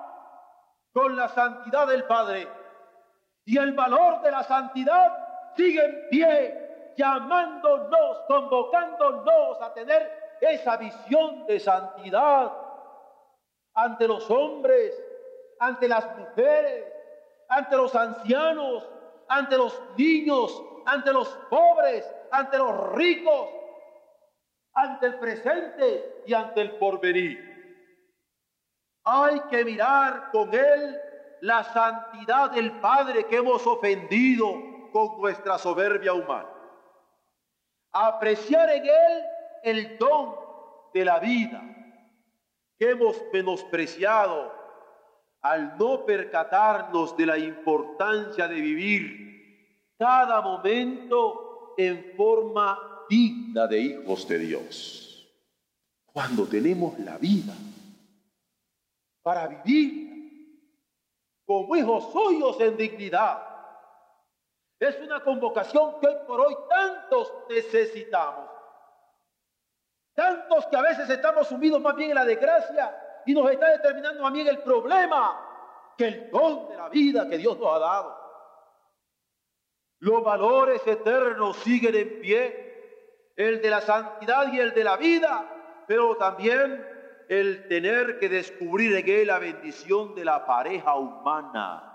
con 0.94 1.16
la 1.16 1.28
santidad 1.30 1.88
del 1.88 2.04
Padre 2.06 2.48
y 3.46 3.58
el 3.58 3.74
valor 3.74 4.22
de 4.22 4.32
la 4.32 4.44
santidad 4.44 5.52
sigue 5.56 5.84
en 5.84 6.10
pie, 6.10 6.69
llamándonos, 7.00 8.18
convocándonos 8.28 9.62
a 9.62 9.74
tener 9.74 10.36
esa 10.42 10.76
visión 10.76 11.46
de 11.48 11.58
santidad 11.60 12.52
ante 13.74 14.06
los 14.06 14.30
hombres, 14.30 15.02
ante 15.60 15.88
las 15.88 16.18
mujeres, 16.18 16.94
ante 17.48 17.78
los 17.78 17.96
ancianos, 17.96 18.86
ante 19.30 19.58
los 19.58 19.82
niños, 19.98 20.62
ante 20.86 21.14
los 21.14 21.30
pobres, 21.50 22.06
ante 22.32 22.58
los 22.58 22.92
ricos, 22.92 23.50
ante 24.74 25.06
el 25.06 25.20
presente 25.20 26.24
y 26.26 26.34
ante 26.34 26.62
el 26.62 26.72
porvenir. 26.78 27.48
Hay 29.06 29.40
que 29.50 29.64
mirar 29.64 30.32
con 30.32 30.54
Él 30.54 31.00
la 31.42 31.64
santidad 31.64 32.52
del 32.52 32.74
Padre 32.82 33.26
que 33.26 33.38
hemos 33.38 33.66
ofendido 33.66 34.54
con 34.92 35.22
nuestra 35.22 35.58
soberbia 35.58 36.12
humana. 36.12 36.59
Apreciar 37.92 38.70
en 38.70 38.84
Él 38.84 39.24
el 39.64 39.98
don 39.98 40.36
de 40.94 41.06
la 41.06 41.20
vida 41.20 41.62
que 42.78 42.92
hemos 42.92 43.22
menospreciado 43.34 44.52
al 45.42 45.78
no 45.78 46.06
percatarnos 46.06 47.16
de 47.16 47.26
la 47.26 47.38
importancia 47.38 48.48
de 48.48 48.56
vivir 48.56 49.94
cada 49.98 50.42
momento 50.42 51.74
en 51.78 52.14
forma 52.16 53.06
digna 53.10 53.68
de 53.68 53.80
hijos 53.80 54.28
de 54.28 54.40
Dios. 54.40 55.30
Cuando 56.06 56.46
tenemos 56.46 56.98
la 57.00 57.18
vida 57.18 57.54
para 59.22 59.48
vivir 59.48 60.10
como 61.46 61.76
hijos 61.76 62.12
suyos 62.12 62.60
en 62.62 62.78
dignidad, 62.78 63.49
es 64.80 64.98
una 65.02 65.22
convocación 65.22 66.00
que 66.00 66.08
hoy 66.08 66.16
por 66.26 66.40
hoy 66.40 66.56
tantos 66.70 67.34
necesitamos. 67.50 68.50
Tantos 70.16 70.68
que 70.68 70.78
a 70.78 70.82
veces 70.82 71.10
estamos 71.10 71.48
sumidos 71.48 71.82
más 71.82 71.96
bien 71.96 72.12
en 72.12 72.16
la 72.16 72.26
desgracia 72.26 73.22
y 73.26 73.34
nos 73.34 73.52
está 73.52 73.70
determinando 73.70 74.22
más 74.24 74.32
bien 74.32 74.48
el 74.48 74.60
problema 74.60 75.94
que 75.98 76.08
el 76.08 76.32
don 76.32 76.70
de 76.70 76.78
la 76.78 76.90
vida 76.90 77.28
que 77.28 77.38
Dios 77.38 77.58
nos 77.58 77.76
ha 77.76 77.80
dado. 77.80 78.20
Los 80.00 80.24
valores 80.24 80.86
eternos 80.88 81.58
siguen 81.58 81.96
en 81.96 82.22
pie, 82.22 83.34
el 83.36 83.62
de 83.62 83.70
la 83.70 83.82
santidad 83.82 84.52
y 84.52 84.60
el 84.60 84.74
de 84.74 84.84
la 84.86 84.96
vida, 84.96 85.84
pero 85.88 86.16
también 86.16 86.86
el 87.28 87.68
tener 87.68 88.18
que 88.18 88.30
descubrir 88.30 88.96
en 88.96 89.10
él 89.10 89.28
la 89.28 89.40
bendición 89.40 90.16
de 90.16 90.24
la 90.24 90.46
pareja 90.46 90.96
humana 90.96 91.89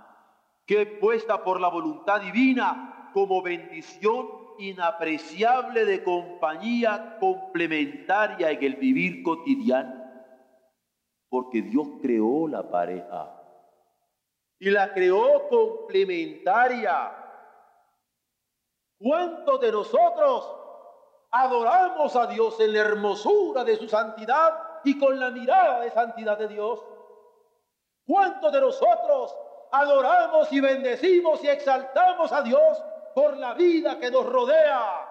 que 0.66 0.86
puesta 0.86 1.42
por 1.44 1.60
la 1.60 1.68
voluntad 1.68 2.20
divina 2.20 3.10
como 3.12 3.42
bendición 3.42 4.44
inapreciable 4.58 5.84
de 5.84 6.02
compañía 6.02 7.16
complementaria 7.20 8.50
en 8.50 8.62
el 8.62 8.76
vivir 8.76 9.22
cotidiano. 9.22 10.02
Porque 11.28 11.62
Dios 11.62 11.86
creó 12.00 12.48
la 12.48 12.70
pareja 12.70 13.40
y 14.58 14.70
la 14.70 14.92
creó 14.92 15.48
complementaria. 15.48 17.12
¿Cuántos 18.98 19.60
de 19.60 19.72
nosotros 19.72 20.56
adoramos 21.30 22.14
a 22.16 22.26
Dios 22.28 22.58
en 22.60 22.72
la 22.72 22.80
hermosura 22.80 23.64
de 23.64 23.76
su 23.76 23.88
santidad 23.88 24.54
y 24.84 24.98
con 24.98 25.18
la 25.18 25.30
mirada 25.30 25.80
de 25.80 25.90
santidad 25.90 26.38
de 26.38 26.48
Dios? 26.48 26.82
¿Cuántos 28.06 28.52
de 28.52 28.60
nosotros 28.60 29.36
adoramos 29.74 30.52
y 30.52 30.60
bendecimos 30.60 31.42
y 31.42 31.48
exaltamos 31.48 32.32
a 32.32 32.42
Dios 32.42 32.82
por 33.14 33.36
la 33.36 33.54
vida 33.54 33.98
que 33.98 34.10
nos 34.10 34.24
rodea 34.26 35.10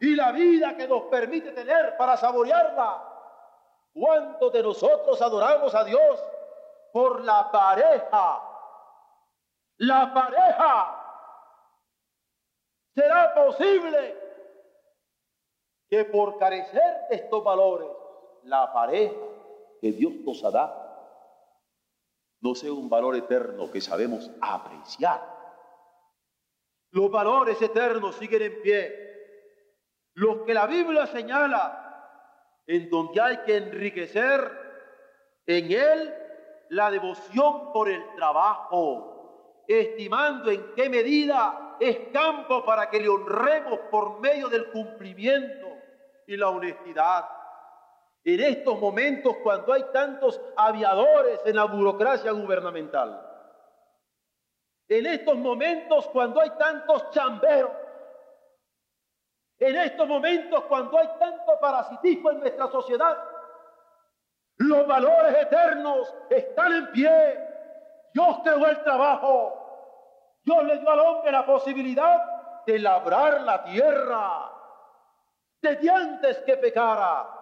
y 0.00 0.14
la 0.14 0.32
vida 0.32 0.76
que 0.76 0.86
nos 0.86 1.04
permite 1.04 1.52
tener 1.52 1.96
para 1.96 2.16
saborearla. 2.16 3.02
¿Cuántos 3.94 4.52
de 4.52 4.62
nosotros 4.62 5.20
adoramos 5.22 5.74
a 5.74 5.84
Dios 5.84 6.22
por 6.92 7.24
la 7.24 7.50
pareja? 7.50 8.42
La 9.78 10.12
pareja. 10.12 11.00
¿Será 12.94 13.34
posible 13.34 14.18
que 15.88 16.04
por 16.04 16.38
carecer 16.38 17.06
de 17.08 17.16
estos 17.16 17.42
valores, 17.42 17.88
la 18.42 18.72
pareja 18.72 19.14
que 19.80 19.92
Dios 19.92 20.12
nos 20.24 20.44
ha 20.44 20.50
dado 20.50 20.83
no 22.44 22.54
sea 22.54 22.72
un 22.74 22.90
valor 22.90 23.16
eterno 23.16 23.70
que 23.70 23.80
sabemos 23.80 24.30
apreciar. 24.38 25.34
Los 26.90 27.10
valores 27.10 27.60
eternos 27.62 28.16
siguen 28.16 28.42
en 28.42 28.62
pie. 28.62 29.04
Los 30.12 30.42
que 30.42 30.52
la 30.52 30.66
Biblia 30.66 31.06
señala, 31.06 32.60
en 32.66 32.90
donde 32.90 33.18
hay 33.18 33.38
que 33.46 33.56
enriquecer 33.56 34.40
en 35.46 35.72
él 35.72 36.14
la 36.68 36.90
devoción 36.90 37.72
por 37.72 37.88
el 37.88 38.14
trabajo, 38.14 39.64
estimando 39.66 40.50
en 40.50 40.74
qué 40.74 40.90
medida 40.90 41.76
es 41.80 41.98
campo 42.12 42.62
para 42.62 42.90
que 42.90 43.00
le 43.00 43.08
honremos 43.08 43.80
por 43.90 44.20
medio 44.20 44.50
del 44.50 44.70
cumplimiento 44.70 45.66
y 46.26 46.36
la 46.36 46.50
honestidad. 46.50 47.26
En 48.24 48.40
estos 48.40 48.80
momentos, 48.80 49.36
cuando 49.42 49.72
hay 49.72 49.84
tantos 49.92 50.40
aviadores 50.56 51.40
en 51.44 51.56
la 51.56 51.64
burocracia 51.64 52.32
gubernamental, 52.32 53.30
en 54.88 55.06
estos 55.06 55.36
momentos, 55.36 56.08
cuando 56.08 56.40
hay 56.40 56.50
tantos 56.50 57.10
chamberos, 57.10 57.70
en 59.58 59.76
estos 59.76 60.08
momentos, 60.08 60.64
cuando 60.64 60.98
hay 60.98 61.08
tanto 61.18 61.58
parasitismo 61.60 62.30
en 62.30 62.40
nuestra 62.40 62.68
sociedad, 62.68 63.16
los 64.56 64.86
valores 64.86 65.36
eternos 65.42 66.14
están 66.30 66.72
en 66.72 66.92
pie. 66.92 67.48
Dios 68.12 68.38
creó 68.42 68.66
el 68.66 68.82
trabajo. 68.82 69.60
Dios 70.42 70.64
le 70.64 70.78
dio 70.78 70.90
al 70.90 71.00
hombre 71.00 71.32
la 71.32 71.44
posibilidad 71.44 72.64
de 72.66 72.78
labrar 72.78 73.42
la 73.42 73.64
tierra 73.64 74.50
desde 75.60 75.90
antes 75.90 76.38
que 76.38 76.56
pecara. 76.56 77.33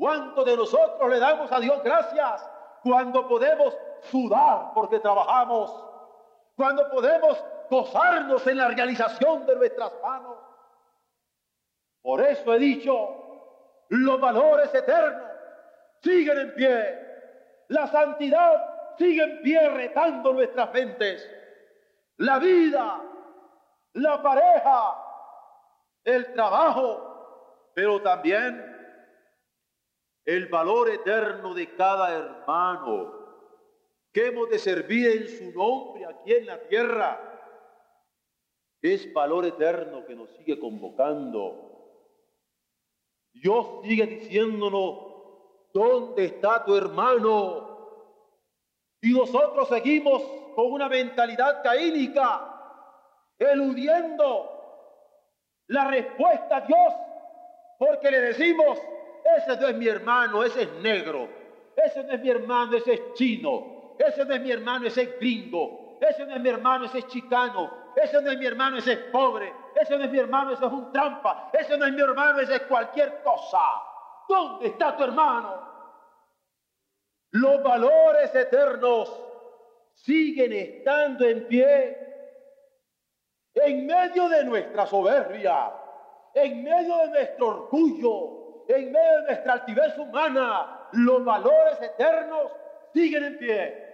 ¿Cuánto 0.00 0.44
de 0.44 0.56
nosotros 0.56 1.10
le 1.10 1.18
damos 1.18 1.52
a 1.52 1.60
Dios 1.60 1.82
gracias 1.82 2.50
cuando 2.82 3.28
podemos 3.28 3.76
sudar 4.10 4.70
porque 4.72 4.98
trabajamos? 4.98 5.70
Cuando 6.56 6.88
podemos 6.88 7.44
gozarnos 7.68 8.46
en 8.46 8.56
la 8.56 8.68
realización 8.68 9.44
de 9.44 9.56
nuestras 9.56 9.92
manos. 10.02 10.38
Por 12.00 12.22
eso 12.22 12.54
he 12.54 12.58
dicho, 12.58 12.94
los 13.90 14.18
valores 14.18 14.74
eternos 14.74 15.32
siguen 16.02 16.38
en 16.38 16.54
pie. 16.54 17.66
La 17.68 17.86
santidad 17.88 18.94
sigue 18.96 19.22
en 19.22 19.42
pie 19.42 19.68
retando 19.68 20.32
nuestras 20.32 20.72
mentes. 20.72 21.30
La 22.16 22.38
vida, 22.38 23.02
la 23.92 24.22
pareja, 24.22 24.96
el 26.04 26.32
trabajo, 26.32 27.72
pero 27.74 28.00
también 28.00 28.79
el 30.30 30.46
valor 30.46 30.88
eterno 30.88 31.52
de 31.54 31.74
cada 31.74 32.14
hermano 32.14 33.12
que 34.12 34.28
hemos 34.28 34.48
de 34.48 34.60
servir 34.60 35.08
en 35.08 35.28
su 35.28 35.50
nombre 35.50 36.06
aquí 36.06 36.32
en 36.32 36.46
la 36.46 36.60
tierra. 36.68 37.20
Es 38.80 39.12
valor 39.12 39.44
eterno 39.44 40.06
que 40.06 40.14
nos 40.14 40.30
sigue 40.36 40.56
convocando. 40.60 42.06
Dios 43.32 43.80
sigue 43.82 44.06
diciéndonos, 44.06 44.98
¿dónde 45.74 46.26
está 46.26 46.64
tu 46.64 46.76
hermano? 46.76 48.06
Y 49.00 49.12
nosotros 49.12 49.68
seguimos 49.68 50.22
con 50.54 50.70
una 50.70 50.88
mentalidad 50.88 51.60
caínica, 51.60 53.34
eludiendo 53.36 54.48
la 55.66 55.88
respuesta 55.88 56.58
a 56.58 56.60
Dios, 56.60 56.94
porque 57.78 58.12
le 58.12 58.20
decimos, 58.20 58.78
ese 59.36 59.56
no 59.60 59.68
es 59.68 59.76
mi 59.76 59.88
hermano, 59.88 60.44
ese 60.44 60.62
es 60.62 60.72
negro. 60.82 61.28
Ese 61.76 62.02
no 62.04 62.12
es 62.12 62.20
mi 62.20 62.30
hermano, 62.30 62.76
ese 62.76 62.94
es 62.94 63.14
chino. 63.14 63.94
Ese 63.98 64.24
no 64.24 64.34
es 64.34 64.40
mi 64.40 64.50
hermano, 64.50 64.86
ese 64.86 65.02
es 65.02 65.18
gringo. 65.18 65.98
Ese 66.00 66.24
no 66.26 66.34
es 66.34 66.40
mi 66.40 66.48
hermano, 66.48 66.86
ese 66.86 66.98
es 66.98 67.06
chicano. 67.06 67.70
Ese 67.96 68.22
no 68.22 68.30
es 68.30 68.38
mi 68.38 68.46
hermano, 68.46 68.78
ese 68.78 68.92
es 68.92 68.98
pobre. 69.12 69.52
Ese 69.80 69.96
no 69.96 70.04
es 70.04 70.10
mi 70.10 70.18
hermano, 70.18 70.52
ese 70.52 70.64
es 70.64 70.72
un 70.72 70.92
trampa. 70.92 71.50
Ese 71.52 71.76
no 71.76 71.86
es 71.86 71.92
mi 71.92 72.00
hermano, 72.00 72.40
ese 72.40 72.56
es 72.56 72.62
cualquier 72.62 73.22
cosa. 73.22 73.58
¿Dónde 74.28 74.68
está 74.68 74.96
tu 74.96 75.04
hermano? 75.04 75.68
Los 77.32 77.62
valores 77.62 78.34
eternos 78.34 79.20
siguen 79.94 80.52
estando 80.52 81.26
en 81.26 81.46
pie 81.46 82.10
en 83.54 83.86
medio 83.86 84.28
de 84.28 84.44
nuestra 84.44 84.86
soberbia, 84.86 85.72
en 86.34 86.62
medio 86.62 86.98
de 86.98 87.08
nuestro 87.08 87.48
orgullo, 87.48 88.39
en 88.72 88.92
medio 88.92 89.16
de 89.20 89.22
nuestra 89.26 89.52
altivez 89.54 89.98
humana, 89.98 90.88
los 90.92 91.24
valores 91.24 91.80
eternos 91.80 92.52
siguen 92.92 93.24
en 93.24 93.38
pie. 93.38 93.90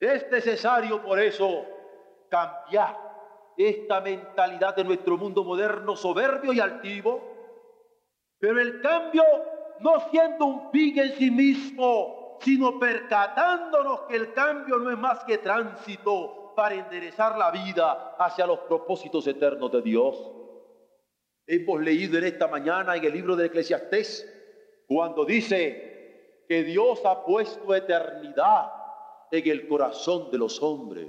Es 0.00 0.30
necesario 0.30 1.02
por 1.02 1.18
eso 1.18 1.64
cambiar 2.28 2.96
esta 3.56 4.00
mentalidad 4.00 4.76
de 4.76 4.84
nuestro 4.84 5.16
mundo 5.16 5.42
moderno 5.42 5.96
soberbio 5.96 6.52
y 6.52 6.60
altivo, 6.60 7.20
pero 8.38 8.60
el 8.60 8.80
cambio 8.82 9.24
no 9.80 10.00
siendo 10.10 10.44
un 10.44 10.70
fin 10.70 10.98
en 10.98 11.12
sí 11.14 11.30
mismo, 11.30 12.38
sino 12.40 12.78
percatándonos 12.78 14.02
que 14.02 14.16
el 14.16 14.32
cambio 14.34 14.78
no 14.78 14.90
es 14.90 14.98
más 14.98 15.24
que 15.24 15.38
tránsito 15.38 16.52
para 16.54 16.74
enderezar 16.74 17.36
la 17.36 17.50
vida 17.50 18.14
hacia 18.18 18.46
los 18.46 18.60
propósitos 18.60 19.26
eternos 19.26 19.70
de 19.72 19.82
Dios. 19.82 20.32
Hemos 21.46 21.80
leído 21.80 22.18
en 22.18 22.24
esta 22.24 22.48
mañana 22.48 22.96
en 22.96 23.04
el 23.04 23.12
libro 23.12 23.36
de 23.36 23.46
Eclesiastés 23.46 24.32
cuando 24.88 25.24
dice, 25.24 25.96
que 26.48 26.62
Dios 26.62 27.04
ha 27.04 27.24
puesto 27.24 27.74
eternidad 27.74 28.72
en 29.30 29.48
el 29.48 29.68
corazón 29.68 30.30
de 30.30 30.38
los 30.38 30.62
hombres. 30.62 31.08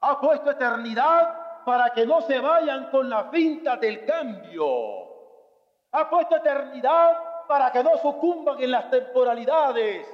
Ha 0.00 0.20
puesto 0.20 0.50
eternidad 0.50 1.64
para 1.64 1.90
que 1.90 2.06
no 2.06 2.22
se 2.22 2.40
vayan 2.40 2.90
con 2.90 3.08
la 3.08 3.30
finta 3.30 3.76
del 3.76 4.04
cambio. 4.04 4.66
Ha 5.92 6.08
puesto 6.08 6.36
eternidad 6.36 7.46
para 7.46 7.70
que 7.70 7.84
no 7.84 7.98
sucumban 7.98 8.60
en 8.62 8.70
las 8.70 8.90
temporalidades. 8.90 10.08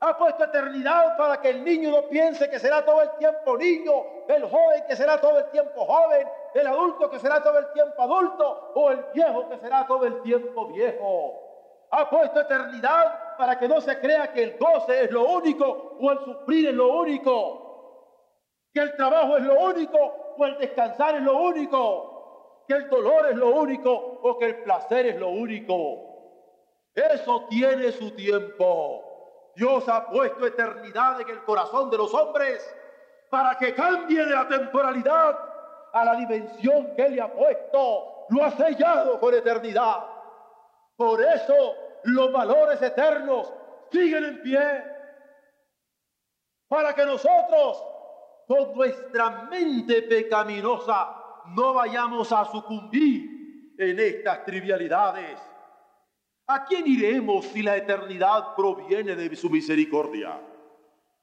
Ha 0.00 0.18
puesto 0.18 0.44
eternidad 0.44 1.16
para 1.16 1.40
que 1.40 1.48
el 1.50 1.64
niño 1.64 1.90
no 1.90 2.08
piense 2.08 2.50
que 2.50 2.58
será 2.58 2.84
todo 2.84 3.02
el 3.02 3.10
tiempo 3.18 3.56
niño, 3.56 3.92
el 4.28 4.44
joven 4.44 4.84
que 4.86 4.94
será 4.94 5.18
todo 5.18 5.38
el 5.38 5.50
tiempo 5.50 5.84
joven, 5.86 6.28
el 6.54 6.66
adulto 6.68 7.10
que 7.10 7.18
será 7.18 7.42
todo 7.42 7.58
el 7.58 7.72
tiempo 7.72 8.00
adulto 8.00 8.72
o 8.76 8.90
el 8.90 9.04
viejo 9.12 9.48
que 9.48 9.58
será 9.58 9.86
todo 9.86 10.06
el 10.06 10.22
tiempo 10.22 10.68
viejo. 10.68 11.40
Ha 11.90 12.08
puesto 12.08 12.40
eternidad 12.40 13.36
para 13.36 13.58
que 13.58 13.68
no 13.68 13.80
se 13.80 13.98
crea 13.98 14.32
que 14.32 14.44
el 14.44 14.58
goce 14.58 15.04
es 15.04 15.10
lo 15.10 15.24
único 15.24 15.96
o 16.00 16.12
el 16.12 16.18
sufrir 16.20 16.68
es 16.68 16.74
lo 16.74 16.98
único, 16.98 17.64
que 18.72 18.80
el 18.80 18.96
trabajo 18.96 19.36
es 19.36 19.44
lo 19.44 19.60
único 19.60 19.98
o 20.36 20.46
el 20.46 20.58
descansar 20.58 21.16
es 21.16 21.22
lo 21.22 21.38
único, 21.38 22.62
que 22.68 22.74
el 22.74 22.88
dolor 22.88 23.30
es 23.30 23.36
lo 23.36 23.48
único 23.48 23.92
o 23.92 24.38
que 24.38 24.46
el 24.46 24.62
placer 24.62 25.06
es 25.06 25.16
lo 25.18 25.28
único. 25.30 26.14
Eso 26.94 27.46
tiene 27.50 27.90
su 27.90 28.12
tiempo. 28.12 29.50
Dios 29.56 29.88
ha 29.88 30.08
puesto 30.08 30.46
eternidad 30.46 31.20
en 31.20 31.28
el 31.30 31.42
corazón 31.44 31.90
de 31.90 31.98
los 31.98 32.14
hombres 32.14 32.64
para 33.28 33.58
que 33.58 33.74
cambie 33.74 34.24
de 34.24 34.34
la 34.34 34.46
temporalidad 34.46 35.53
a 35.94 36.04
la 36.04 36.16
dimensión 36.16 36.94
que 36.96 37.06
Él 37.06 37.14
le 37.14 37.22
ha 37.22 37.32
puesto. 37.32 38.26
Lo 38.30 38.44
ha 38.44 38.50
sellado 38.50 39.18
con 39.20 39.32
eternidad. 39.32 40.04
Por 40.96 41.22
eso 41.22 41.74
los 42.04 42.32
valores 42.32 42.82
eternos 42.82 43.52
siguen 43.90 44.24
en 44.24 44.42
pie. 44.42 44.84
Para 46.68 46.94
que 46.94 47.06
nosotros, 47.06 47.84
con 48.48 48.74
nuestra 48.74 49.46
mente 49.50 50.02
pecaminosa, 50.02 51.16
no 51.54 51.74
vayamos 51.74 52.32
a 52.32 52.44
sucumbir 52.46 53.74
en 53.78 54.00
estas 54.00 54.44
trivialidades. 54.44 55.38
¿A 56.48 56.64
quién 56.64 56.86
iremos 56.88 57.46
si 57.46 57.62
la 57.62 57.76
eternidad 57.76 58.54
proviene 58.56 59.14
de 59.14 59.36
su 59.36 59.48
misericordia? 59.48 60.40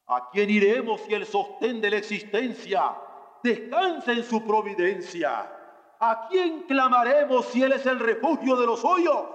¿A 0.07 0.29
quién 0.31 0.49
iremos 0.49 1.01
si 1.01 1.13
el 1.13 1.25
sostén 1.25 1.81
de 1.81 1.89
la 1.89 1.97
existencia 1.97 2.95
descansa 3.43 4.11
en 4.11 4.23
su 4.23 4.45
providencia? 4.45 5.49
¿A 5.99 6.27
quién 6.29 6.63
clamaremos 6.63 7.45
si 7.47 7.61
Él 7.61 7.73
es 7.73 7.85
el 7.85 7.99
refugio 7.99 8.55
de 8.55 8.65
los 8.65 8.81
suyos? 8.81 9.25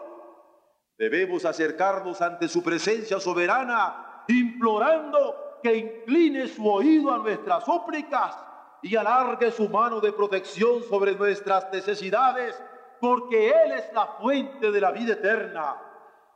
Debemos 0.99 1.45
acercarnos 1.45 2.21
ante 2.23 2.49
su 2.49 2.63
presencia 2.63 3.21
soberana, 3.21 4.25
implorando 4.29 5.59
que 5.63 5.77
incline 5.77 6.49
su 6.49 6.69
oído 6.69 7.13
a 7.15 7.19
nuestras 7.19 7.65
súplicas 7.65 8.37
y 8.83 8.97
alargue 8.97 9.51
su 9.51 9.69
mano 9.69 10.01
de 10.01 10.13
protección 10.13 10.83
sobre 10.83 11.15
nuestras 11.15 11.71
necesidades, 11.73 12.61
porque 13.01 13.51
Él 13.51 13.73
es 13.73 13.93
la 13.93 14.07
fuente 14.19 14.71
de 14.71 14.81
la 14.81 14.91
vida 14.91 15.13
eterna. 15.13 15.77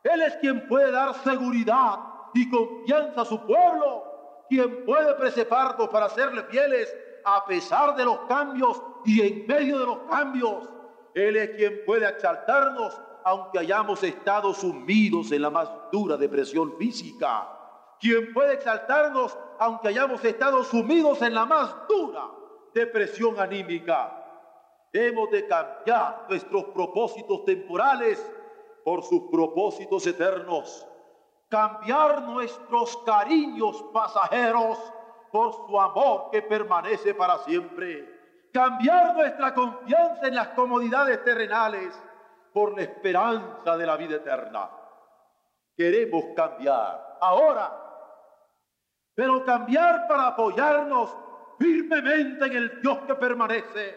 Él 0.03 0.23
es 0.23 0.37
quien 0.37 0.67
puede 0.69 0.91
dar 0.91 1.15
seguridad 1.23 1.99
y 2.35 2.49
confianza 2.51 3.23
a 3.23 3.25
su 3.25 3.45
pueblo, 3.47 4.45
quien 4.49 4.85
puede 4.85 5.15
preservarnos 5.15 5.89
para 5.89 6.09
serle 6.09 6.45
fieles 6.45 6.95
a 7.25 7.45
pesar 7.45 7.97
de 7.97 8.05
los 8.05 8.21
cambios 8.21 8.83
y 9.05 9.21
en 9.21 9.47
medio 9.47 9.79
de 9.79 9.87
los 9.87 9.99
cambios. 10.11 10.69
Él 11.15 11.37
es 11.37 11.51
quien 11.57 11.85
puede 11.85 12.09
exaltarnos 12.09 13.01
aunque 13.25 13.59
hayamos 13.59 14.03
estado 14.03 14.55
sumidos 14.55 15.31
en 15.33 15.43
la 15.43 15.51
más 15.51 15.71
dura 15.93 16.17
depresión 16.17 16.77
física. 16.79 17.49
Quien 18.01 18.33
puede 18.33 18.55
exaltarnos 18.55 19.37
aunque 19.59 19.89
hayamos 19.89 20.25
estado 20.25 20.65
sumidos 20.65 21.21
en 21.23 21.35
la 21.35 21.45
más 21.45 21.75
dura 21.89 22.31
depresión 22.73 23.39
anímica. 23.39 24.17
Hemos 24.93 25.31
de 25.31 25.47
cambiar 25.47 26.27
nuestros 26.29 26.65
propósitos 26.67 27.45
temporales 27.45 28.25
por 28.85 29.03
sus 29.03 29.23
propósitos 29.31 30.07
eternos. 30.07 30.87
Cambiar 31.49 32.23
nuestros 32.23 32.97
cariños 32.99 33.85
pasajeros 33.93 34.79
por 35.31 35.53
su 35.55 35.81
amor 35.81 36.31
que 36.31 36.43
permanece 36.43 37.15
para 37.15 37.39
siempre. 37.39 38.49
Cambiar 38.53 39.15
nuestra 39.15 39.55
confianza 39.55 40.27
en 40.27 40.35
las 40.35 40.49
comodidades 40.49 41.23
terrenales 41.25 42.01
por 42.53 42.77
la 42.77 42.83
esperanza 42.83 43.77
de 43.77 43.87
la 43.87 43.97
vida 43.97 44.17
eterna. 44.17 44.69
Queremos 45.77 46.25
cambiar 46.35 47.19
ahora, 47.21 47.73
pero 49.15 49.45
cambiar 49.45 50.09
para 50.09 50.29
apoyarnos 50.29 51.17
firmemente 51.59 52.47
en 52.47 52.57
el 52.57 52.81
Dios 52.81 52.99
que 53.07 53.15
permanece, 53.15 53.97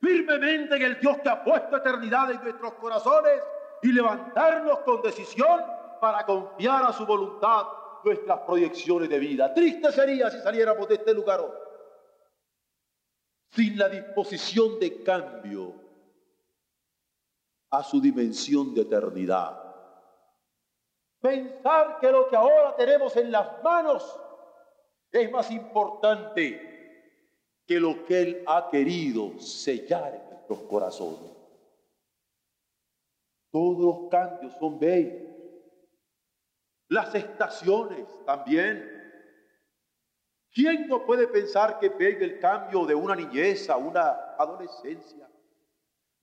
firmemente 0.00 0.76
en 0.76 0.82
el 0.82 1.00
Dios 1.00 1.18
que 1.18 1.28
ha 1.28 1.42
puesto 1.42 1.76
eternidad 1.76 2.30
en 2.30 2.42
nuestros 2.42 2.74
corazones 2.74 3.42
y 3.82 3.92
levantarnos 3.92 4.80
con 4.80 5.00
decisión 5.02 5.64
para 6.00 6.24
confiar 6.24 6.84
a 6.84 6.92
su 6.92 7.06
voluntad 7.06 7.66
nuestras 8.04 8.40
proyecciones 8.40 9.08
de 9.08 9.18
vida. 9.18 9.52
Triste 9.52 9.92
sería 9.92 10.30
si 10.30 10.38
saliéramos 10.40 10.88
de 10.88 10.94
este 10.96 11.14
lugar 11.14 11.40
sin 13.50 13.78
la 13.78 13.88
disposición 13.88 14.78
de 14.78 15.02
cambio 15.02 15.74
a 17.70 17.82
su 17.82 18.00
dimensión 18.00 18.74
de 18.74 18.82
eternidad. 18.82 19.64
Pensar 21.20 21.98
que 22.00 22.10
lo 22.12 22.28
que 22.28 22.36
ahora 22.36 22.76
tenemos 22.76 23.16
en 23.16 23.32
las 23.32 23.62
manos 23.62 24.18
es 25.10 25.30
más 25.30 25.50
importante 25.50 26.68
que 27.66 27.80
lo 27.80 28.04
que 28.04 28.20
Él 28.20 28.44
ha 28.46 28.68
querido 28.70 29.38
sellar 29.38 30.14
en 30.14 30.30
nuestros 30.30 30.60
corazones. 30.60 31.32
Todos 33.50 33.78
los 33.78 34.10
cambios 34.10 34.54
son 34.58 34.78
bellos. 34.78 35.37
Las 36.88 37.14
estaciones 37.14 38.06
también. 38.24 38.94
¿Quién 40.52 40.88
no 40.88 41.04
puede 41.04 41.28
pensar 41.28 41.78
que 41.78 41.88
bello 41.88 42.24
el 42.24 42.40
cambio 42.40 42.86
de 42.86 42.94
una 42.94 43.14
niñez 43.14 43.68
a 43.68 43.76
una 43.76 44.34
adolescencia? 44.38 45.28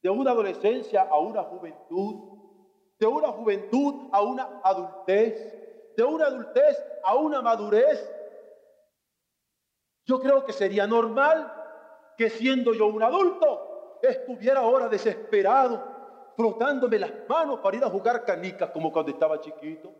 de 0.05 0.11
una 0.11 0.29
adolescencia 0.29 1.01
a 1.01 1.17
una 1.17 1.41
juventud, 1.41 2.37
de 2.99 3.07
una 3.07 3.29
juventud 3.29 4.07
a 4.11 4.21
una 4.21 4.61
adultez, 4.63 5.95
de 5.97 6.03
una 6.03 6.27
adultez 6.27 6.77
a 7.03 7.15
una 7.15 7.41
madurez. 7.41 8.07
Yo 10.05 10.19
creo 10.19 10.45
que 10.45 10.53
sería 10.53 10.85
normal 10.85 11.51
que 12.15 12.29
siendo 12.29 12.71
yo 12.75 12.85
un 12.85 13.01
adulto 13.01 13.97
estuviera 14.03 14.59
ahora 14.59 14.89
desesperado, 14.89 15.83
frotándome 16.37 16.99
las 16.99 17.11
manos 17.27 17.59
para 17.61 17.77
ir 17.77 17.83
a 17.83 17.89
jugar 17.89 18.23
canicas 18.23 18.69
como 18.69 18.91
cuando 18.91 19.11
estaba 19.11 19.41
chiquito. 19.41 19.91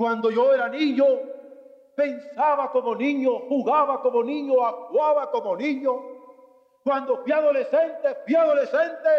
Cuando 0.00 0.30
yo 0.30 0.54
era 0.54 0.66
niño, 0.70 1.04
pensaba 1.94 2.72
como 2.72 2.94
niño, 2.94 3.40
jugaba 3.40 4.00
como 4.00 4.24
niño, 4.24 4.64
actuaba 4.64 5.30
como 5.30 5.54
niño. 5.54 5.92
Cuando 6.82 7.18
fui 7.18 7.30
adolescente, 7.32 8.16
fui 8.24 8.34
adolescente. 8.34 9.10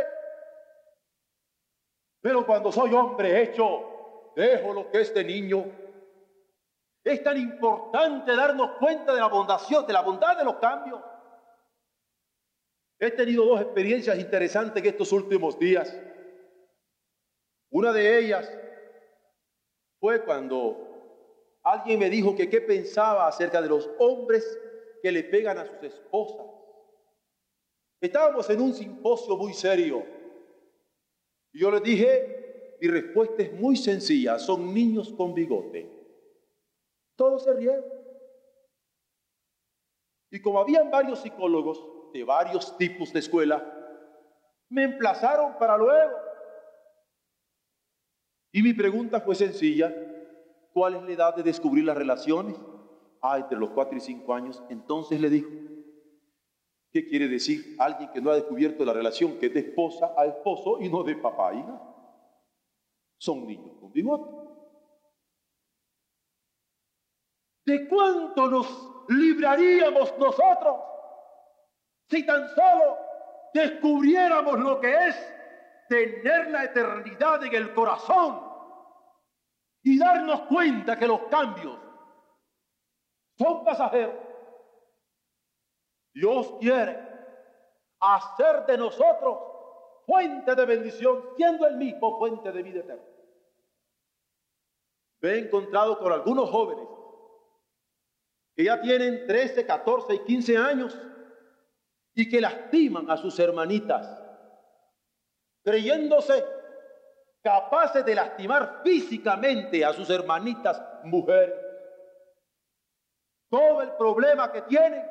Pero 2.20 2.48
cuando 2.48 2.72
soy 2.72 2.96
hombre 2.96 3.44
hecho, 3.44 4.32
dejo 4.36 4.74
lo 4.74 4.90
que 4.90 5.02
es 5.02 5.14
de 5.14 5.24
niño. 5.24 5.66
Es 7.04 7.24
tan 7.24 7.38
importante 7.38 8.36
darnos 8.36 8.72
cuenta 8.80 9.14
de 9.14 9.20
la 9.20 9.28
bondación, 9.28 9.86
de 9.86 9.94
la 9.94 10.02
bondad 10.02 10.36
de 10.36 10.46
los 10.46 10.56
cambios. 10.56 11.00
He 12.98 13.12
tenido 13.12 13.46
dos 13.46 13.62
experiencias 13.62 14.18
interesantes 14.18 14.82
en 14.82 14.90
estos 14.90 15.12
últimos 15.12 15.60
días. 15.60 15.96
Una 17.70 17.94
de 17.94 18.18
ellas 18.18 18.52
fue 20.02 20.26
cuando 20.26 21.60
alguien 21.62 22.00
me 22.00 22.10
dijo 22.10 22.36
que 22.36 22.50
qué 22.50 22.60
pensaba 22.60 23.28
acerca 23.28 23.62
de 23.62 23.70
los 23.70 23.88
hombres 24.00 24.60
que 25.04 25.12
le 25.12 25.24
pegan 25.24 25.60
a 25.60 25.66
sus 25.68 25.84
esposas. 25.84 26.48
Estábamos 28.02 28.50
en 28.50 28.62
un 28.62 28.74
simposio 28.74 29.38
muy 29.38 29.54
serio. 29.54 30.04
Y 31.54 31.60
yo 31.60 31.70
les 31.70 31.84
dije, 31.84 32.78
mi 32.82 32.88
respuesta 32.88 33.44
es 33.44 33.54
muy 33.54 33.76
sencilla, 33.76 34.40
son 34.40 34.74
niños 34.74 35.14
con 35.14 35.36
bigote. 35.36 35.88
Todos 37.16 37.44
se 37.44 37.54
rieron. 37.54 37.86
Y 40.32 40.42
como 40.42 40.60
habían 40.60 40.90
varios 40.90 41.20
psicólogos 41.20 42.12
de 42.12 42.24
varios 42.24 42.76
tipos 42.76 43.14
de 43.14 43.20
escuela, 43.20 43.64
me 44.68 44.84
emplazaron 44.84 45.60
para 45.60 45.78
luego. 45.78 46.21
Y 48.52 48.62
mi 48.64 48.74
pregunta 48.74 49.22
fue 49.22 49.36
sencilla, 49.36 49.94
¿cuál 50.74 50.96
es 50.96 51.04
la 51.04 51.12
edad 51.12 51.36
de 51.36 51.44
descubrir 51.44 51.86
las 51.86 51.98
relaciones? 51.98 52.56
Ah, 53.22 53.38
entre 53.38 53.58
los 53.58 53.70
cuatro 53.70 53.98
y 53.98 54.02
cinco 54.02 54.34
años. 54.34 54.62
Entonces 54.70 55.22
le 55.22 55.30
dijo, 55.30 55.50
¿Qué 56.92 57.08
quiere 57.08 57.30
decir 57.30 57.78
alguien 57.80 58.10
que 58.12 58.20
no 58.20 58.32
ha 58.32 58.36
descubierto 58.36 58.84
la 58.84 58.92
relación 58.92 59.40
que 59.40 59.46
es 59.46 59.54
de 59.54 59.62
esposa 59.62 60.14
a 60.18 60.26
esposo 60.26 60.78
y 60.82 60.90
no 60.90 61.04
de 61.04 61.16
papá 61.16 61.50
a 61.50 61.54
hija? 61.54 61.82
son 63.18 63.46
niños 63.46 63.78
con 63.80 63.92
bigote. 63.94 64.32
¿De 67.66 67.88
cuánto 67.88 68.50
nos 68.50 69.06
libraríamos 69.10 70.18
nosotros 70.18 70.78
si 72.10 72.26
tan 72.26 72.50
solo 72.50 72.98
descubriéramos 73.54 74.60
lo 74.60 74.82
que 74.82 74.92
es 74.92 75.34
tener 75.92 76.50
la 76.52 76.64
eternidad 76.64 77.44
en 77.44 77.54
el 77.54 77.74
corazón 77.74 78.42
y 79.84 80.00
darnos 80.00 80.44
cuenta 80.44 80.98
que 80.98 81.06
los 81.06 81.24
cambios 81.24 81.78
son 83.38 83.66
pasajeros? 83.66 84.16
Dios 86.14 86.56
quiere 86.62 86.98
hacer 88.00 88.66
de 88.68 88.78
nosotros 88.78 89.38
fuente 90.06 90.56
de 90.56 90.66
bendición, 90.66 91.26
siendo 91.36 91.68
el 91.68 91.76
mismo 91.76 92.18
fuente 92.18 92.54
de 92.54 92.64
vida 92.64 92.80
eterna. 92.80 93.04
Me 95.20 95.32
he 95.32 95.40
encontrado 95.40 96.00
con 96.00 96.14
algunos 96.14 96.50
jóvenes 96.50 96.88
que 98.56 98.64
ya 98.64 98.80
tienen 98.80 99.28
13, 99.28 99.66
14 99.66 100.16
y 100.16 100.20
15 100.20 100.58
años 100.58 100.98
y 102.14 102.30
que 102.30 102.40
lastiman 102.40 103.10
a 103.12 103.18
sus 103.18 103.38
hermanitas, 103.40 104.31
creyéndose 105.64 106.44
capaces 107.44 108.06
de 108.06 108.16
lastimar 108.16 108.82
físicamente 108.84 109.84
a 109.84 109.94
sus 109.94 110.10
hermanitas 110.10 110.82
mujeres. 111.04 111.56
Todo 113.50 113.82
el 113.82 113.92
problema 113.94 114.52
que 114.52 114.62
tienen 114.64 115.04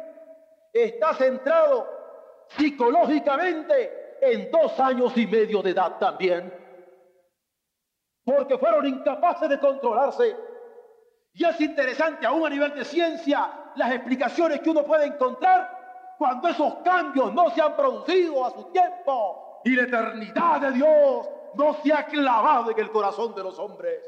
está 0.73 1.15
centrado 1.15 1.87
psicológicamente 2.49 4.17
en 4.21 4.51
dos 4.51 4.79
años 4.79 5.17
y 5.17 5.27
medio 5.27 5.63
de 5.63 5.71
edad 5.71 5.99
también, 5.99 6.53
porque 8.25 8.59
fueron 8.59 8.87
incapaces 8.87 9.49
de 9.49 9.59
controlarse. 9.59 10.37
Y 11.33 11.45
es 11.45 11.61
interesante 11.61 12.27
aún 12.27 12.47
a 12.47 12.51
nivel 12.51 12.75
de 12.75 12.85
ciencia 12.85 13.73
las 13.77 13.93
explicaciones 13.93 14.61
que 14.61 14.71
uno 14.71 14.85
puede 14.85 15.07
encontrar 15.07 16.15
cuando 16.19 16.49
esos 16.49 16.75
cambios 16.77 17.33
no 17.33 17.51
se 17.51 17.63
han 17.63 17.77
producido 17.77 18.45
a 18.45 18.51
su 18.51 18.65
tiempo 18.73 19.50
y 19.65 19.77
la 19.77 19.83
eternidad 19.83 20.61
de 20.61 20.73
Dios 20.73 21.29
no 21.55 21.75
se 21.83 21.93
ha 21.93 22.07
clavado 22.07 22.71
en 22.71 22.79
el 22.79 22.91
corazón 22.91 23.35
de 23.35 23.43
los 23.43 23.59
hombres. 23.59 24.03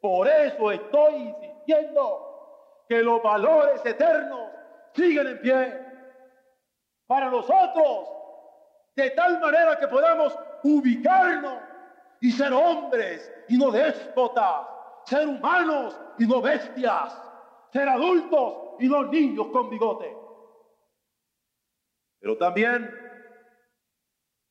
Por 0.00 0.26
eso 0.26 0.70
estoy 0.70 1.14
insistiendo 1.14 2.84
que 2.88 3.02
los 3.02 3.22
valores 3.22 3.84
eternos 3.84 4.50
siguen 4.94 5.26
en 5.28 5.40
pie 5.40 5.86
para 7.06 7.30
nosotros, 7.30 8.08
de 8.96 9.10
tal 9.10 9.40
manera 9.40 9.78
que 9.78 9.88
podamos 9.88 10.36
ubicarnos 10.64 11.58
y 12.20 12.32
ser 12.32 12.52
hombres 12.52 13.32
y 13.48 13.56
no 13.56 13.70
déspotas, 13.70 14.66
ser 15.04 15.26
humanos 15.26 15.98
y 16.18 16.26
no 16.26 16.40
bestias, 16.40 17.20
ser 17.72 17.88
adultos 17.88 18.54
y 18.78 18.88
no 18.88 19.04
niños 19.04 19.48
con 19.52 19.70
bigote. 19.70 20.16
Pero 22.20 22.36
también 22.36 23.09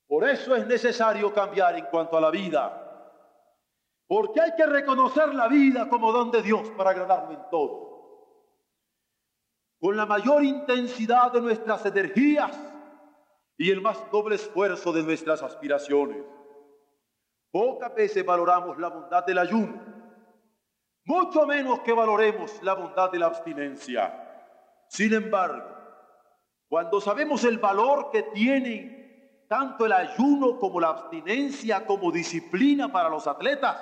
por 0.10 0.28
eso 0.28 0.56
es 0.56 0.66
necesario 0.66 1.32
cambiar 1.32 1.78
en 1.78 1.86
cuanto 1.86 2.18
a 2.18 2.22
la 2.22 2.32
vida. 2.32 3.14
Porque 4.08 4.42
hay 4.42 4.56
que 4.56 4.66
reconocer 4.66 5.36
la 5.36 5.48
vida 5.48 5.88
como 5.88 6.12
don 6.12 6.32
de 6.32 6.42
Dios 6.42 6.68
para 6.72 6.90
agradarlo 6.90 7.32
en 7.32 7.50
todo. 7.52 7.90
Con 9.80 9.96
la 9.96 10.08
mayor 10.08 10.44
intensidad 10.44 11.32
de 11.32 11.42
nuestras 11.42 11.86
energías 11.86 12.60
y 13.56 13.70
el 13.70 13.82
más 13.82 14.04
noble 14.12 14.38
esfuerzo 14.38 14.92
de 14.92 15.04
nuestras 15.04 15.44
aspiraciones. 15.44 16.26
Pocas 17.52 17.94
veces 17.94 18.26
valoramos 18.26 18.80
la 18.80 18.90
bondad 18.90 19.24
del 19.28 19.38
ayuno, 19.38 19.80
mucho 21.06 21.46
menos 21.46 21.82
que 21.82 21.94
valoremos 21.94 22.64
la 22.64 22.74
bondad 22.74 23.12
de 23.12 23.20
la 23.20 23.28
abstinencia. 23.28 24.48
Sin 24.88 25.14
embargo, 25.14 25.70
cuando 26.68 27.00
sabemos 27.00 27.44
el 27.44 27.60
valor 27.60 28.10
que 28.10 28.24
tienen 28.24 28.99
tanto 29.50 29.88
el 29.88 29.92
ayuno 29.92 30.60
como 30.60 30.80
la 30.80 30.90
abstinencia 30.90 31.84
como 31.84 32.12
disciplina 32.12 32.92
para 32.92 33.10
los 33.10 33.26
atletas. 33.26 33.78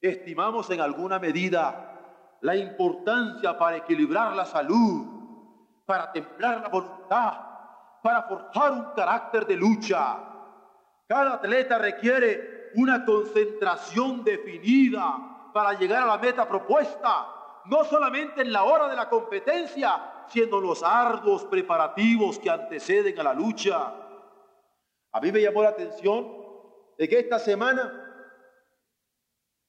Estimamos 0.00 0.70
en 0.70 0.80
alguna 0.80 1.18
medida 1.18 2.38
la 2.40 2.56
importancia 2.56 3.58
para 3.58 3.76
equilibrar 3.76 4.34
la 4.34 4.46
salud, 4.46 5.06
para 5.84 6.10
templar 6.10 6.62
la 6.62 6.68
voluntad, 6.68 7.34
para 8.02 8.22
forjar 8.22 8.72
un 8.72 8.84
carácter 8.96 9.46
de 9.46 9.56
lucha. 9.56 10.18
Cada 11.06 11.34
atleta 11.34 11.76
requiere 11.76 12.70
una 12.76 13.04
concentración 13.04 14.24
definida 14.24 15.50
para 15.52 15.74
llegar 15.74 16.04
a 16.04 16.06
la 16.06 16.16
meta 16.16 16.48
propuesta, 16.48 17.26
no 17.66 17.84
solamente 17.84 18.40
en 18.40 18.52
la 18.52 18.64
hora 18.64 18.88
de 18.88 18.96
la 18.96 19.06
competencia, 19.06 20.24
siendo 20.28 20.62
los 20.62 20.82
arduos 20.82 21.44
preparativos 21.44 22.38
que 22.38 22.48
anteceden 22.48 23.20
a 23.20 23.24
la 23.24 23.34
lucha. 23.34 23.92
A 25.12 25.20
mí 25.20 25.32
me 25.32 25.40
llamó 25.40 25.62
la 25.62 25.70
atención 25.70 26.40
de 26.96 27.08
que 27.08 27.18
esta 27.18 27.38
semana, 27.38 28.06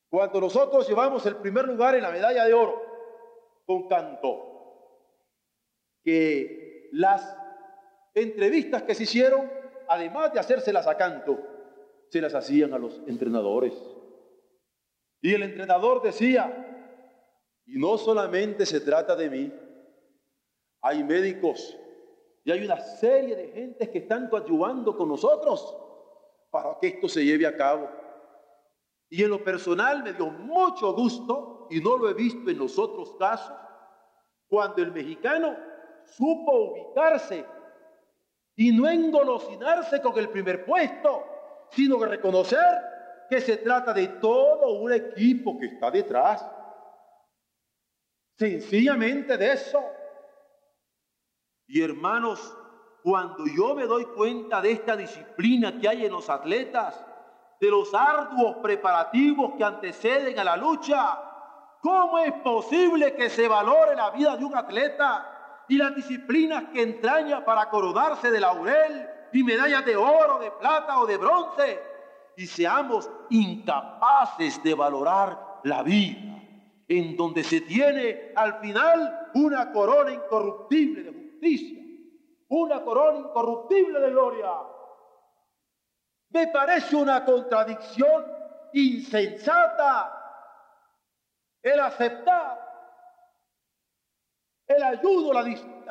cuando 0.10 0.42
nosotros 0.42 0.88
llevamos 0.88 1.26
el 1.26 1.38
primer 1.38 1.66
lugar 1.66 1.96
en 1.96 2.04
la 2.04 2.12
medalla 2.12 2.46
de 2.46 2.54
oro 2.54 2.82
con 3.66 3.88
Canto, 3.88 4.52
que 6.04 6.90
las 6.92 7.38
entrevistas 8.14 8.84
que 8.84 8.96
se 8.96 9.04
hicieron, 9.04 9.50
además 9.88 10.34
de 10.34 10.40
hacérselas 10.40 10.88
a 10.88 10.98
Canto, 10.98 11.40
se 12.10 12.22
las 12.22 12.36
hacían 12.36 12.74
a 12.74 12.78
los 12.78 13.02
entrenadores. 13.08 13.74
Y 15.22 15.34
el 15.34 15.44
entrenador 15.44 16.02
decía, 16.02 16.68
y 17.66 17.80
no 17.80 17.98
solamente 17.98 18.66
se 18.66 18.82
trata 18.82 19.16
de 19.16 19.30
mí, 19.30 19.54
hay 20.82 21.04
médicos 21.04 21.78
y 22.44 22.52
hay 22.52 22.66
una 22.66 22.80
serie 22.80 23.36
de 23.36 23.48
gentes 23.50 23.90
que 23.90 24.00
están 24.00 24.28
coadyuvando 24.28 24.96
con 24.98 25.10
nosotros 25.10 25.78
para 26.50 26.78
que 26.80 26.88
esto 26.88 27.08
se 27.08 27.24
lleve 27.24 27.46
a 27.46 27.56
cabo. 27.56 27.90
Y 29.10 29.24
en 29.24 29.30
lo 29.30 29.44
personal 29.44 30.04
me 30.04 30.14
dio 30.14 30.28
mucho 30.28 30.94
gusto, 30.94 31.68
y 31.70 31.80
no 31.80 31.98
lo 31.98 32.10
he 32.10 32.14
visto 32.14 32.50
en 32.50 32.58
los 32.58 32.80
otros 32.80 33.16
casos, 33.18 33.56
cuando 34.48 34.82
el 34.82 34.92
mexicano 34.92 35.56
supo 36.06 36.72
ubicarse 36.72 37.46
y 38.56 38.72
no 38.72 38.90
engolosinarse 38.90 40.02
con 40.02 40.18
el 40.18 40.30
primer 40.30 40.66
puesto, 40.66 41.24
sino 41.72 42.00
que 42.00 42.08
reconocer 42.08 42.60
que 43.30 43.40
se 43.40 43.58
trata 43.58 43.94
de 43.94 44.08
todo 44.08 44.74
un 44.74 44.92
equipo 44.92 45.58
que 45.58 45.68
está 45.68 45.90
detrás. 45.90 46.46
Sencillamente 48.38 49.38
de 49.38 49.54
eso. 49.54 49.82
Y 51.72 51.82
hermanos, 51.82 52.54
cuando 53.02 53.46
yo 53.48 53.74
me 53.74 53.86
doy 53.86 54.04
cuenta 54.04 54.62
de 54.62 54.74
esta 54.74 54.98
disciplina 54.98 55.80
que 55.80 55.88
hay 55.88 56.06
en 56.06 56.12
los 56.12 56.30
atletas, 56.30 57.02
de 57.62 57.70
los 57.70 57.94
arduos 57.94 58.58
preparativos 58.58 59.54
que 59.58 59.64
anteceden 59.64 60.38
a 60.38 60.44
la 60.44 60.58
lucha, 60.58 61.18
¿cómo 61.80 62.20
es 62.20 62.34
posible 62.44 63.16
que 63.16 63.30
se 63.30 63.48
valore 63.48 63.96
la 63.96 64.10
vida 64.10 64.36
de 64.36 64.44
un 64.44 64.54
atleta 64.54 65.64
y 65.70 65.78
las 65.78 65.96
disciplinas 65.96 66.66
que 66.74 66.82
entraña 66.82 67.46
para 67.46 67.70
coronarse 67.70 68.30
de 68.30 68.42
laurel 68.42 69.08
y 69.32 69.42
medallas 69.42 69.86
de 69.86 69.96
oro, 69.96 70.40
de 70.40 70.52
plata 70.52 71.00
o 71.00 71.06
de 71.06 71.16
bronce 71.16 71.80
y 72.36 72.48
seamos 72.48 73.10
incapaces 73.30 74.62
de 74.62 74.74
valorar 74.74 75.62
la 75.64 75.84
vida? 75.84 76.38
en 76.90 77.16
donde 77.16 77.42
se 77.42 77.62
tiene 77.62 78.34
al 78.36 78.60
final 78.60 79.30
una 79.36 79.72
corona 79.72 80.12
incorruptible 80.12 81.04
de 81.04 81.21
una 82.50 82.84
corona 82.84 83.20
incorruptible 83.20 84.00
de 84.00 84.10
gloria. 84.10 84.52
Me 86.30 86.48
parece 86.48 86.96
una 86.96 87.26
contradicción 87.26 88.26
insensata 88.74 90.18
el 91.62 91.80
aceptar 91.80 92.72
el 94.68 94.84
ayudo, 94.84 95.34
la, 95.34 95.44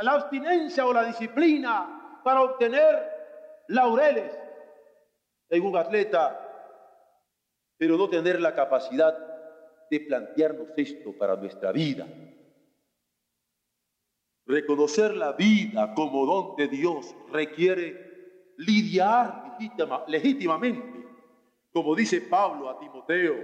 la 0.02 0.12
abstinencia 0.12 0.86
o 0.86 0.92
la 0.92 1.04
disciplina 1.04 2.20
para 2.24 2.42
obtener 2.42 3.64
laureles 3.68 4.32
en 5.50 5.62
un 5.62 5.76
atleta, 5.76 6.46
pero 7.76 7.96
no 7.96 8.08
tener 8.08 8.40
la 8.40 8.54
capacidad 8.54 9.14
de 9.90 10.00
plantearnos 10.00 10.68
esto 10.76 11.12
para 11.12 11.36
nuestra 11.36 11.72
vida. 11.72 12.06
Reconocer 14.50 15.14
la 15.14 15.34
vida 15.34 15.94
como 15.94 16.26
don 16.26 16.56
de 16.56 16.66
Dios 16.66 17.14
requiere 17.32 18.54
lidiar 18.56 19.56
legítimamente, 20.08 21.06
como 21.72 21.94
dice 21.94 22.22
Pablo 22.22 22.68
a 22.68 22.76
Timoteo, 22.80 23.36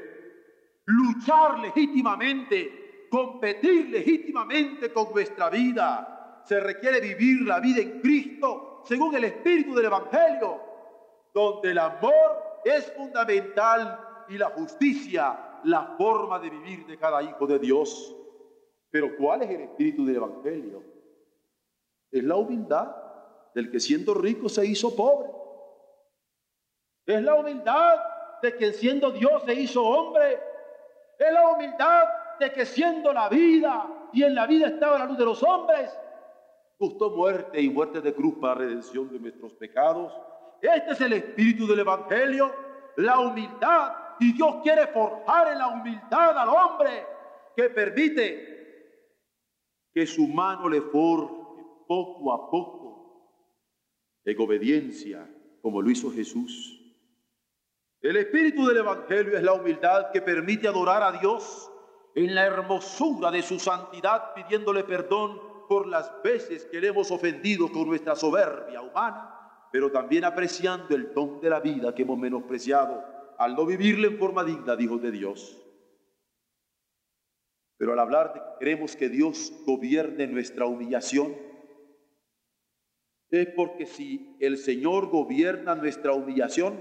luchar 0.87 1.61
legítimamente, 1.61 3.07
competir 3.09 3.89
legítimamente 3.89 4.93
con 4.93 5.13
nuestra 5.13 5.49
vida. 5.49 6.43
Se 6.45 6.59
requiere 6.59 7.01
vivir 7.01 7.43
la 7.43 7.61
vida 7.61 7.83
en 7.83 8.01
Cristo 8.01 8.83
según 8.85 9.15
el 9.15 9.25
espíritu 9.27 9.77
del 9.77 9.85
Evangelio, 9.85 10.61
donde 11.33 11.71
el 11.71 11.79
amor 11.79 12.63
es 12.65 12.93
fundamental 12.97 14.25
y 14.29 14.39
la 14.39 14.47
justicia 14.47 15.61
la 15.63 15.95
forma 15.97 16.41
de 16.41 16.51
vivir 16.51 16.85
de 16.85 16.99
cada 16.99 17.23
hijo 17.23 17.47
de 17.47 17.61
Dios. 17.61 18.13
Pero 18.91 19.17
¿cuál 19.17 19.43
es 19.43 19.51
el 19.51 19.61
espíritu 19.61 20.05
del 20.05 20.17
Evangelio? 20.17 20.96
Es 22.11 22.25
la 22.25 22.37
humildad 22.37 22.95
del 23.55 23.71
que 23.71 23.81
siendo 23.81 24.15
rico 24.15 24.49
se 24.49 24.67
hizo 24.67 24.95
pobre. 24.95 25.31
Es 27.07 27.23
la 27.23 27.35
humildad 27.35 27.99
de 28.43 28.57
que 28.57 28.73
siendo 28.73 29.11
Dios 29.11 29.43
se 29.45 29.55
hizo 29.55 29.83
hombre. 29.83 30.41
Es 31.19 31.33
la 31.33 31.49
humildad 31.49 32.05
de 32.39 32.53
que 32.53 32.67
siendo 32.67 33.13
la 33.13 33.29
vida 33.29 33.87
y 34.13 34.23
en 34.23 34.35
la 34.35 34.47
vida 34.47 34.69
estaba 34.69 34.99
la 34.99 35.07
luz 35.07 35.17
de 35.17 35.25
los 35.25 35.43
hombres, 35.43 35.91
gustó 36.79 37.11
muerte 37.11 37.61
y 37.61 37.71
muerte 37.71 38.01
de 38.01 38.15
cruz 38.15 38.35
para 38.41 38.55
redención 38.55 39.11
de 39.11 39.19
nuestros 39.19 39.55
pecados. 39.55 40.13
Este 40.61 40.93
es 40.93 41.01
el 41.01 41.15
espíritu 41.15 41.67
del 41.67 41.81
Evangelio, 41.81 42.53
la 42.97 43.21
humildad. 43.21 43.93
Y 44.21 44.33
Dios 44.33 44.57
quiere 44.63 44.87
forjar 44.89 45.53
en 45.53 45.59
la 45.59 45.69
humildad 45.69 46.39
al 46.39 46.49
hombre 46.49 47.07
que 47.55 47.71
permite 47.71 48.57
que 49.93 50.07
su 50.07 50.27
mano 50.27 50.69
le 50.69 50.83
forje 50.83 51.36
poco 51.87 52.33
a 52.33 52.51
poco 52.51 52.87
en 54.25 54.41
obediencia 54.41 55.31
como 55.63 55.81
lo 55.81 55.91
hizo 55.91 56.11
Jesús. 56.11 56.83
El 58.01 58.17
espíritu 58.17 58.67
del 58.67 58.79
Evangelio 58.79 59.37
es 59.37 59.43
la 59.43 59.55
humildad 59.55 60.11
que 60.13 60.21
permite 60.21 60.69
adorar 60.69 61.03
a 61.03 61.19
Dios 61.19 61.71
en 62.15 62.35
la 62.35 62.47
hermosura 62.47 63.31
de 63.31 63.43
su 63.43 63.59
santidad, 63.59 64.35
pidiéndole 64.35 64.85
perdón 64.85 65.41
por 65.69 65.87
las 65.87 66.23
veces 66.23 66.65
que 66.67 66.81
le 66.81 66.89
hemos 66.89 67.11
ofendido 67.11 67.71
con 67.71 67.87
nuestra 67.89 68.15
soberbia 68.15 68.81
humana, 68.81 69.69
pero 69.73 69.91
también 69.91 70.25
apreciando 70.25 70.95
el 70.95 71.13
don 71.13 71.41
de 71.41 71.51
la 71.51 71.61
vida 71.61 71.95
que 71.95 72.03
hemos 72.03 72.19
menospreciado 72.19 73.03
al 73.39 73.55
no 73.55 73.67
vivirle 73.67 74.09
en 74.09 74.19
forma 74.19 74.45
digna 74.45 74.77
de 74.77 74.87
de 74.87 75.11
Dios. 75.11 75.63
Pero 77.77 77.93
al 77.93 77.99
hablar 77.99 78.33
de 78.33 78.41
que 78.41 78.47
queremos 78.61 78.97
que 78.97 79.09
Dios 79.09 79.53
gobierne 79.67 80.27
nuestra 80.27 80.67
humillación, 80.67 81.35
es 83.41 83.49
porque 83.49 83.87
si 83.87 84.37
el 84.41 84.59
Señor 84.59 85.09
gobierna 85.09 85.75
nuestra 85.75 86.13
humillación, 86.13 86.75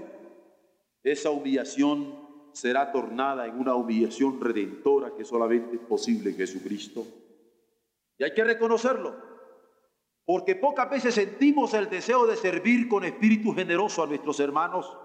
esa 1.02 1.30
humillación 1.30 2.26
será 2.52 2.90
tornada 2.90 3.46
en 3.46 3.58
una 3.58 3.74
humillación 3.74 4.40
redentora 4.40 5.14
que 5.14 5.24
solamente 5.24 5.76
es 5.76 5.82
posible 5.82 6.30
en 6.30 6.36
Jesucristo. 6.36 7.06
Y 8.18 8.24
hay 8.24 8.32
que 8.32 8.44
reconocerlo, 8.44 9.14
porque 10.24 10.56
pocas 10.56 10.88
veces 10.90 11.14
sentimos 11.14 11.74
el 11.74 11.90
deseo 11.90 12.26
de 12.26 12.36
servir 12.36 12.88
con 12.88 13.04
espíritu 13.04 13.52
generoso 13.54 14.02
a 14.02 14.06
nuestros 14.06 14.40
hermanos, 14.40 14.96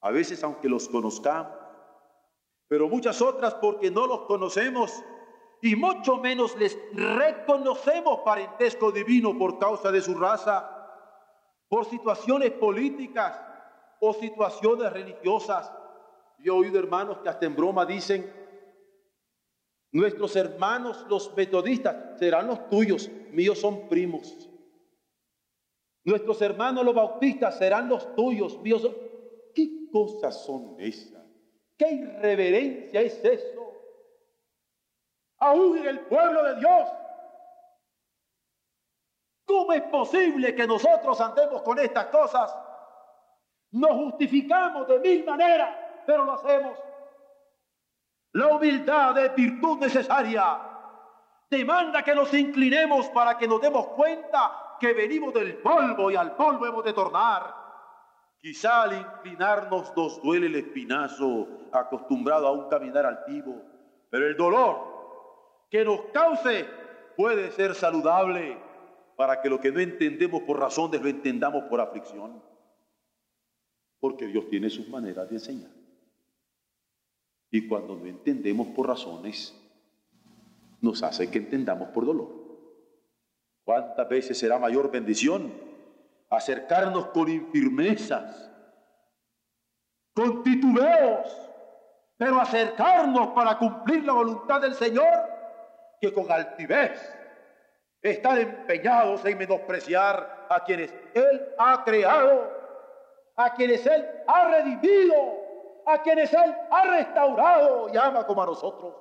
a 0.00 0.10
veces 0.10 0.42
aunque 0.44 0.68
los 0.68 0.88
conozcamos, 0.88 1.52
pero 2.68 2.88
muchas 2.88 3.20
otras 3.20 3.54
porque 3.54 3.90
no 3.90 4.06
los 4.06 4.22
conocemos 4.22 5.04
y 5.62 5.74
mucho 5.76 6.18
menos 6.18 6.56
les 6.58 6.76
reconocemos 6.92 8.20
parentesco 8.24 8.92
divino 8.92 9.38
por 9.38 9.58
causa 9.58 9.90
de 9.90 10.02
su 10.02 10.14
raza, 10.14 10.68
por 11.68 11.86
situaciones 11.86 12.50
políticas 12.50 13.40
o 14.00 14.12
situaciones 14.12 14.92
religiosas 14.92 15.72
yo 16.42 16.54
he 16.54 16.58
oído 16.58 16.78
hermanos 16.78 17.18
que 17.18 17.28
hasta 17.28 17.46
en 17.46 17.54
broma 17.54 17.86
dicen, 17.86 18.30
nuestros 19.92 20.34
hermanos 20.34 21.06
los 21.08 21.34
metodistas 21.36 22.18
serán 22.18 22.48
los 22.48 22.68
tuyos, 22.68 23.08
míos 23.30 23.58
son 23.58 23.88
primos. 23.88 24.48
Nuestros 26.04 26.42
hermanos 26.42 26.84
los 26.84 26.94
bautistas 26.94 27.58
serán 27.58 27.88
los 27.88 28.14
tuyos, 28.16 28.60
míos 28.60 28.82
son... 28.82 28.94
¿Qué 29.54 29.88
cosas 29.92 30.44
son 30.44 30.74
esas? 30.78 31.22
¿Qué 31.76 31.92
irreverencia 31.92 33.02
es 33.02 33.24
eso? 33.24 33.71
Aún 35.42 35.78
en 35.78 35.86
el 35.86 36.00
pueblo 36.00 36.44
de 36.44 36.54
Dios. 36.60 36.88
¿Cómo 39.44 39.72
es 39.72 39.82
posible 39.82 40.54
que 40.54 40.66
nosotros 40.66 41.20
andemos 41.20 41.62
con 41.62 41.78
estas 41.80 42.06
cosas? 42.06 42.56
Nos 43.72 43.90
justificamos 43.90 44.86
de 44.86 45.00
mil 45.00 45.24
maneras 45.24 45.82
pero 46.06 46.24
lo 46.24 46.32
hacemos. 46.32 46.78
La 48.32 48.48
humildad 48.48 49.18
es 49.18 49.34
virtud 49.34 49.78
necesaria. 49.78 50.60
Demanda 51.50 52.02
que 52.02 52.14
nos 52.14 52.32
inclinemos 52.34 53.08
para 53.08 53.36
que 53.36 53.46
nos 53.46 53.60
demos 53.60 53.88
cuenta 53.88 54.76
que 54.80 54.94
venimos 54.94 55.34
del 55.34 55.58
polvo 55.58 56.10
y 56.10 56.16
al 56.16 56.34
polvo 56.34 56.66
hemos 56.66 56.84
de 56.84 56.92
tornar. 56.92 57.54
Quizá 58.38 58.82
al 58.82 58.94
inclinarnos 58.94 59.94
nos 59.96 60.20
duele 60.22 60.46
el 60.46 60.56
espinazo, 60.56 61.46
acostumbrado 61.72 62.46
a 62.46 62.52
un 62.52 62.68
caminar 62.68 63.06
altivo, 63.06 63.54
pero 64.08 64.26
el 64.26 64.36
dolor 64.36 64.91
que 65.72 65.86
nos 65.86 66.02
cause 66.12 66.66
puede 67.16 67.50
ser 67.50 67.74
saludable 67.74 68.58
para 69.16 69.40
que 69.40 69.48
lo 69.48 69.58
que 69.58 69.72
no 69.72 69.80
entendemos 69.80 70.42
por 70.42 70.60
razones 70.60 71.00
lo 71.00 71.08
entendamos 71.08 71.64
por 71.64 71.80
aflicción. 71.80 72.42
Porque 73.98 74.26
Dios 74.26 74.50
tiene 74.50 74.68
sus 74.68 74.86
maneras 74.90 75.30
de 75.30 75.36
enseñar. 75.36 75.70
Y 77.50 77.66
cuando 77.66 77.96
no 77.96 78.04
entendemos 78.04 78.68
por 78.68 78.86
razones, 78.86 79.58
nos 80.82 81.02
hace 81.02 81.30
que 81.30 81.38
entendamos 81.38 81.88
por 81.88 82.04
dolor. 82.04 82.28
¿Cuántas 83.64 84.06
veces 84.10 84.38
será 84.38 84.58
mayor 84.58 84.90
bendición 84.90 85.54
acercarnos 86.28 87.06
con 87.08 87.30
infirmezas, 87.30 88.50
con 90.14 90.42
titubeos, 90.42 91.50
pero 92.18 92.40
acercarnos 92.40 93.28
para 93.28 93.56
cumplir 93.56 94.04
la 94.04 94.12
voluntad 94.12 94.60
del 94.60 94.74
Señor, 94.74 95.31
que 96.02 96.12
con 96.12 96.28
altivez 96.32 97.00
estar 98.02 98.36
empeñados 98.36 99.24
en 99.24 99.38
menospreciar 99.38 100.48
a 100.50 100.64
quienes 100.64 100.92
Él 101.14 101.54
ha 101.56 101.84
creado, 101.84 102.50
a 103.36 103.54
quienes 103.54 103.86
Él 103.86 104.04
ha 104.26 104.48
redimido, 104.48 105.14
a 105.86 106.02
quienes 106.02 106.32
Él 106.32 106.56
ha 106.72 106.90
restaurado 106.90 107.88
y 107.94 107.96
ama 107.96 108.26
como 108.26 108.42
a 108.42 108.46
nosotros. 108.46 108.96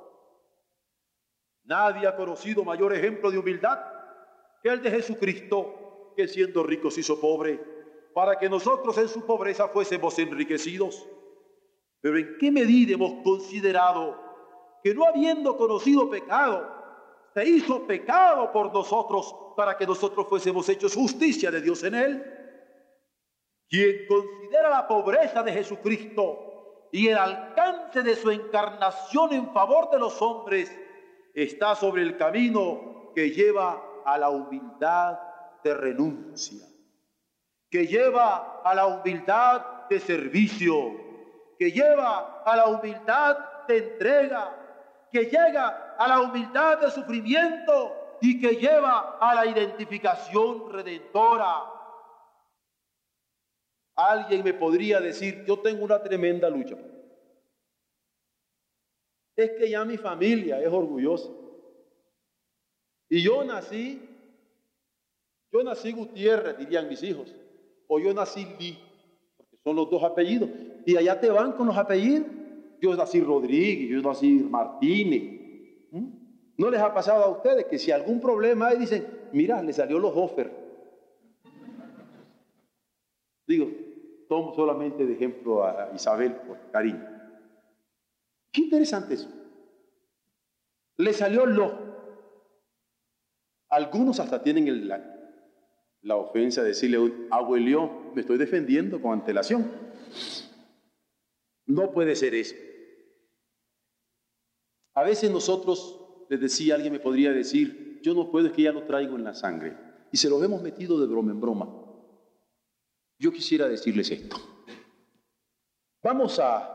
Nadie 1.64 2.08
ha 2.08 2.16
conocido 2.16 2.64
mayor 2.64 2.94
ejemplo 2.94 3.32
de 3.32 3.40
humildad 3.40 3.80
que 4.62 4.70
el 4.70 4.84
de 4.84 4.92
Jesucristo, 4.92 6.14
que 6.16 6.28
siendo 6.28 6.62
rico 6.62 6.92
se 6.92 7.00
hizo 7.00 7.20
pobre, 7.20 7.60
para 8.14 8.38
que 8.38 8.48
nosotros 8.48 8.96
en 9.00 9.08
su 9.08 9.26
pobreza 9.26 9.68
fuésemos 9.70 10.20
enriquecidos. 10.20 11.10
Pero 12.00 12.20
¿en 12.20 12.38
qué 12.40 12.52
medida 12.52 12.94
hemos 12.94 13.24
considerado 13.24 14.20
que 14.84 14.94
no 14.94 15.06
habiendo 15.06 15.58
conocido 15.58 16.08
pecado, 16.08 16.81
se 17.34 17.46
hizo 17.46 17.86
pecado 17.88 18.52
por 18.52 18.74
nosotros 18.74 19.36
para 19.56 19.78
que 19.78 19.86
nosotros 19.86 20.28
fuésemos 20.28 20.68
hechos 20.70 20.96
justicia 20.96 21.52
de 21.52 21.62
Dios 21.62 21.84
en 21.84 21.96
él? 21.96 22.38
Quien 23.70 24.06
considera 24.08 24.70
la 24.70 24.88
pobreza 24.88 25.42
de 25.44 25.54
Jesucristo 25.54 26.90
y 26.92 27.08
el 27.08 27.18
alcance 27.18 28.04
de 28.04 28.16
su 28.16 28.30
encarnación 28.30 29.34
en 29.34 29.54
favor 29.54 29.90
de 29.90 30.00
los 30.00 30.22
hombres 30.22 30.70
está 31.34 31.76
sobre 31.76 32.02
el 32.02 32.18
camino 32.18 33.12
que 33.16 33.32
lleva 33.32 33.82
a 34.06 34.18
la 34.18 34.30
humildad 34.30 35.20
de 35.64 35.74
renuncia, 35.74 36.66
que 37.70 37.88
lleva 37.88 38.62
a 38.64 38.76
la 38.76 38.88
humildad 38.88 39.88
de 39.90 40.00
servicio, 40.00 40.92
que 41.58 41.72
lleva 41.72 42.42
a 42.44 42.56
la 42.58 42.68
humildad 42.68 43.38
de 43.68 43.78
entrega, 43.78 44.58
que 45.12 45.26
llega 45.26 45.91
a 46.02 46.08
la 46.08 46.22
humildad 46.22 46.80
de 46.82 46.90
sufrimiento 46.90 48.18
y 48.22 48.42
que 48.42 48.56
lleva 48.56 49.20
a 49.20 49.36
la 49.36 49.46
identificación 49.46 50.72
redentora. 50.72 51.62
Alguien 53.96 54.44
me 54.44 54.56
podría 54.56 55.00
decir, 55.00 55.44
yo 55.46 55.60
tengo 55.60 55.86
una 55.86 56.02
tremenda 56.02 56.50
lucha. 56.50 56.76
Es 59.36 59.52
que 59.52 59.70
ya 59.70 59.86
mi 59.86 59.98
familia 59.98 60.60
es 60.60 60.74
orgullosa. 60.74 61.30
Y 63.08 63.22
yo 63.22 63.44
nací, 63.44 64.02
yo 65.52 65.64
nací 65.64 65.92
Gutiérrez, 65.92 66.58
dirían 66.58 66.90
mis 66.90 67.04
hijos, 67.04 67.36
o 67.88 68.00
yo 68.00 68.12
nací 68.12 68.44
Lee, 68.60 68.80
porque 69.38 69.58
son 69.64 69.76
los 69.76 69.88
dos 69.92 70.04
apellidos. 70.04 70.50
Y 70.84 70.98
allá 70.98 71.20
te 71.20 71.30
van 71.30 71.52
con 71.52 71.68
los 71.68 71.78
apellidos. 71.78 72.28
Yo 72.80 72.96
nací 72.96 73.22
Rodríguez, 73.22 73.88
yo 73.88 74.02
nací 74.02 74.48
Martínez. 74.50 75.41
¿No 76.58 76.70
les 76.70 76.82
ha 76.82 76.94
pasado 76.94 77.24
a 77.24 77.30
ustedes 77.30 77.66
que 77.66 77.80
si 77.80 77.92
algún 77.92 78.20
problema 78.20 78.68
hay, 78.68 78.78
dicen, 78.78 79.08
mira, 79.32 79.62
le 79.62 79.74
salió 79.74 80.00
los 80.00 80.14
Hofer? 80.16 80.52
Digo, 83.48 83.70
tomo 84.30 84.54
solamente 84.54 85.06
de 85.06 85.14
ejemplo 85.14 85.64
a 85.66 85.92
Isabel 85.94 86.34
por 86.36 86.58
cariño. 86.72 87.06
Qué 88.52 88.62
interesante 88.62 89.16
eso. 89.16 89.30
Le 90.98 91.14
salió 91.14 91.46
lo. 91.46 91.92
Algunos 93.70 94.20
hasta 94.20 94.44
tienen 94.44 94.88
la, 94.88 95.04
la, 96.02 96.16
ofensa 96.18 96.62
de 96.62 96.70
decirle, 96.70 97.28
abuelo, 97.32 98.12
me 98.14 98.22
estoy 98.22 98.38
defendiendo 98.38 99.02
con 99.02 99.14
antelación. 99.14 99.72
No 101.66 101.92
puede 101.92 102.16
ser 102.16 102.36
eso. 102.36 102.56
A 104.94 105.04
veces 105.04 105.32
nosotros, 105.32 106.01
les 106.32 106.40
decía, 106.40 106.76
alguien 106.76 106.94
me 106.94 107.02
podría 107.02 107.34
decir, 107.34 108.00
yo 108.02 108.14
no 108.14 108.32
puedo, 108.32 108.48
es 108.48 108.54
que 108.54 108.62
ya 108.62 108.72
lo 108.72 108.86
traigo 108.86 109.18
en 109.18 109.26
la 109.26 109.34
sangre. 109.34 109.76
Y 110.14 110.18
se 110.18 110.30
lo 110.30 110.42
hemos 110.42 110.62
metido 110.62 110.98
de 110.98 111.06
broma 111.06 111.34
en 111.34 111.42
broma. 111.42 111.68
Yo 113.20 113.34
quisiera 113.34 113.68
decirles 113.68 114.10
esto. 114.12 114.38
Vamos 116.02 116.40
a 116.40 116.74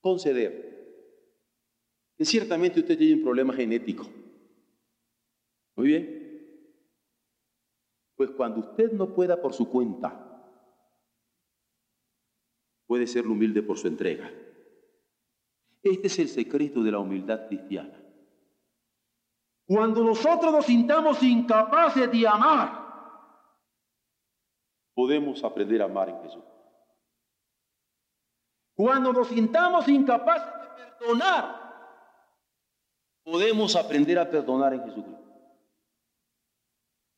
conceder 0.00 0.68
que 2.16 2.24
ciertamente 2.24 2.78
usted 2.78 2.96
tiene 2.96 3.14
un 3.14 3.22
problema 3.24 3.52
genético. 3.52 4.08
Muy 5.74 5.88
bien. 5.88 6.74
Pues 8.14 8.30
cuando 8.30 8.60
usted 8.60 8.92
no 8.92 9.12
pueda 9.12 9.42
por 9.42 9.54
su 9.54 9.68
cuenta, 9.68 10.54
puede 12.86 13.08
ser 13.08 13.26
humilde 13.26 13.60
por 13.60 13.76
su 13.76 13.88
entrega. 13.88 14.30
Este 15.82 16.06
es 16.08 16.18
el 16.18 16.28
secreto 16.28 16.82
de 16.82 16.92
la 16.92 16.98
humildad 16.98 17.46
cristiana. 17.46 17.98
Cuando 19.66 20.02
nosotros 20.02 20.50
nos 20.50 20.64
sintamos 20.64 21.22
incapaces 21.22 22.10
de 22.10 22.26
amar, 22.26 22.88
podemos 24.94 25.44
aprender 25.44 25.82
a 25.82 25.84
amar 25.84 26.08
en 26.08 26.22
Jesús. 26.22 26.44
Cuando 28.74 29.12
nos 29.12 29.28
sintamos 29.28 29.86
incapaces 29.88 30.46
de 30.46 30.86
perdonar, 30.98 31.68
podemos 33.24 33.76
aprender 33.76 34.18
a 34.18 34.30
perdonar 34.30 34.72
en 34.72 34.84
Jesucristo. 34.84 35.18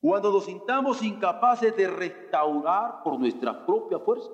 Cuando 0.01 0.33
nos 0.33 0.47
sintamos 0.47 1.03
incapaces 1.03 1.77
de 1.77 1.87
restaurar 1.87 3.03
por 3.03 3.19
nuestra 3.19 3.65
propia 3.65 3.99
fuerza, 3.99 4.31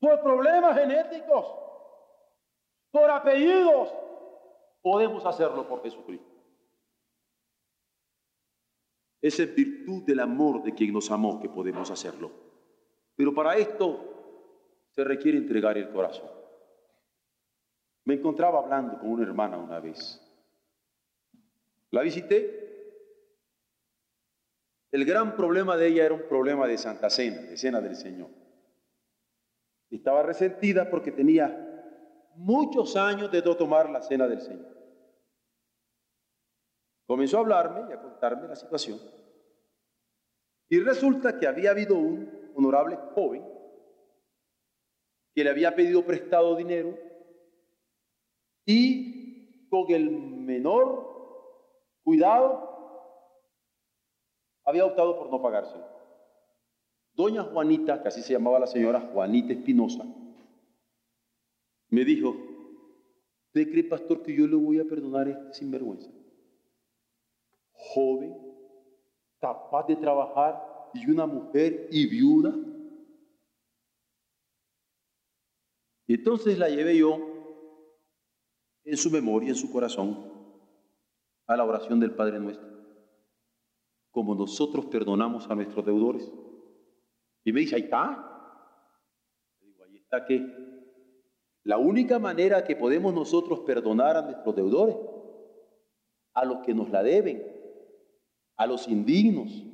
por 0.00 0.20
problemas 0.22 0.76
genéticos, 0.76 1.46
por 2.92 3.10
apellidos, 3.10 3.92
podemos 4.82 5.24
hacerlo 5.26 5.66
por 5.66 5.82
Jesucristo. 5.82 6.30
Es 9.20 9.40
en 9.40 9.54
virtud 9.54 10.02
del 10.04 10.20
amor 10.20 10.62
de 10.62 10.74
quien 10.74 10.92
nos 10.92 11.10
amó 11.10 11.40
que 11.40 11.48
podemos 11.48 11.90
hacerlo. 11.90 12.30
Pero 13.16 13.32
para 13.34 13.56
esto 13.56 14.84
se 14.90 15.04
requiere 15.04 15.38
entregar 15.38 15.78
el 15.78 15.90
corazón. 15.90 16.30
Me 18.04 18.14
encontraba 18.14 18.58
hablando 18.58 18.98
con 18.98 19.10
una 19.10 19.22
hermana 19.22 19.56
una 19.56 19.80
vez. 19.80 20.20
La 21.90 22.02
visité. 22.02 22.60
El 24.90 25.04
gran 25.06 25.36
problema 25.36 25.76
de 25.76 25.86
ella 25.86 26.04
era 26.04 26.14
un 26.14 26.28
problema 26.28 26.66
de 26.66 26.76
Santa 26.76 27.08
Cena, 27.08 27.42
de 27.42 27.56
Cena 27.56 27.80
del 27.80 27.96
Señor. 27.96 28.28
Estaba 29.88 30.22
resentida 30.22 30.90
porque 30.90 31.12
tenía 31.12 31.71
muchos 32.36 32.96
años 32.96 33.30
de 33.30 33.42
no 33.42 33.56
tomar 33.56 33.90
la 33.90 34.02
Cena 34.02 34.26
del 34.26 34.40
Señor. 34.40 34.72
Comenzó 37.06 37.38
a 37.38 37.40
hablarme 37.40 37.90
y 37.90 37.92
a 37.92 38.00
contarme 38.00 38.48
la 38.48 38.56
situación. 38.56 38.98
Y 40.68 40.80
resulta 40.80 41.38
que 41.38 41.46
había 41.46 41.70
habido 41.70 41.96
un 41.96 42.52
honorable 42.54 42.96
joven 43.14 43.44
que 45.34 45.44
le 45.44 45.50
había 45.50 45.74
pedido 45.74 46.04
prestado 46.04 46.56
dinero 46.56 46.98
y 48.64 49.68
con 49.68 49.90
el 49.90 50.10
menor 50.10 51.12
cuidado 52.02 52.72
había 54.64 54.86
optado 54.86 55.18
por 55.18 55.30
no 55.30 55.42
pagárselo. 55.42 55.84
Doña 57.14 57.42
Juanita, 57.44 58.00
que 58.02 58.08
así 58.08 58.22
se 58.22 58.32
llamaba 58.32 58.58
la 58.58 58.66
señora 58.66 59.00
Juanita 59.00 59.52
Espinosa, 59.52 60.04
me 61.92 62.04
dijo, 62.04 62.34
¿de 63.54 63.70
cree, 63.70 63.84
pastor, 63.84 64.22
que 64.22 64.34
yo 64.34 64.46
le 64.46 64.56
voy 64.56 64.80
a 64.80 64.84
perdonar 64.84 65.28
este 65.28 65.54
sinvergüenza? 65.54 66.10
joven, 67.82 68.34
capaz 69.40 69.86
de 69.86 69.96
trabajar 69.96 70.62
y 70.94 71.10
una 71.10 71.26
mujer 71.26 71.88
y 71.90 72.06
viuda. 72.06 72.54
Y 76.06 76.14
entonces 76.14 76.58
la 76.58 76.68
llevé 76.68 76.96
yo 76.96 77.18
en 78.84 78.96
su 78.96 79.10
memoria, 79.10 79.50
en 79.50 79.54
su 79.56 79.70
corazón, 79.70 80.30
a 81.46 81.56
la 81.56 81.64
oración 81.64 81.98
del 81.98 82.14
Padre 82.14 82.38
nuestro, 82.38 82.68
como 84.10 84.34
nosotros 84.34 84.86
perdonamos 84.86 85.48
a 85.50 85.54
nuestros 85.54 85.84
deudores. 85.84 86.32
Y 87.44 87.52
me 87.52 87.60
dice, 87.60 87.76
ahí 87.76 87.82
está. 87.82 88.68
digo, 89.60 89.84
ahí 89.84 89.96
está 89.96 90.24
que 90.24 90.71
la 91.64 91.78
única 91.78 92.18
manera 92.18 92.64
que 92.64 92.74
podemos 92.74 93.14
nosotros 93.14 93.60
perdonar 93.60 94.16
a 94.16 94.22
nuestros 94.22 94.56
deudores, 94.56 94.96
a 96.34 96.44
los 96.44 96.58
que 96.58 96.74
nos 96.74 96.90
la 96.90 97.02
deben, 97.02 97.42
a 98.56 98.66
los 98.66 98.88
indignos, 98.88 99.64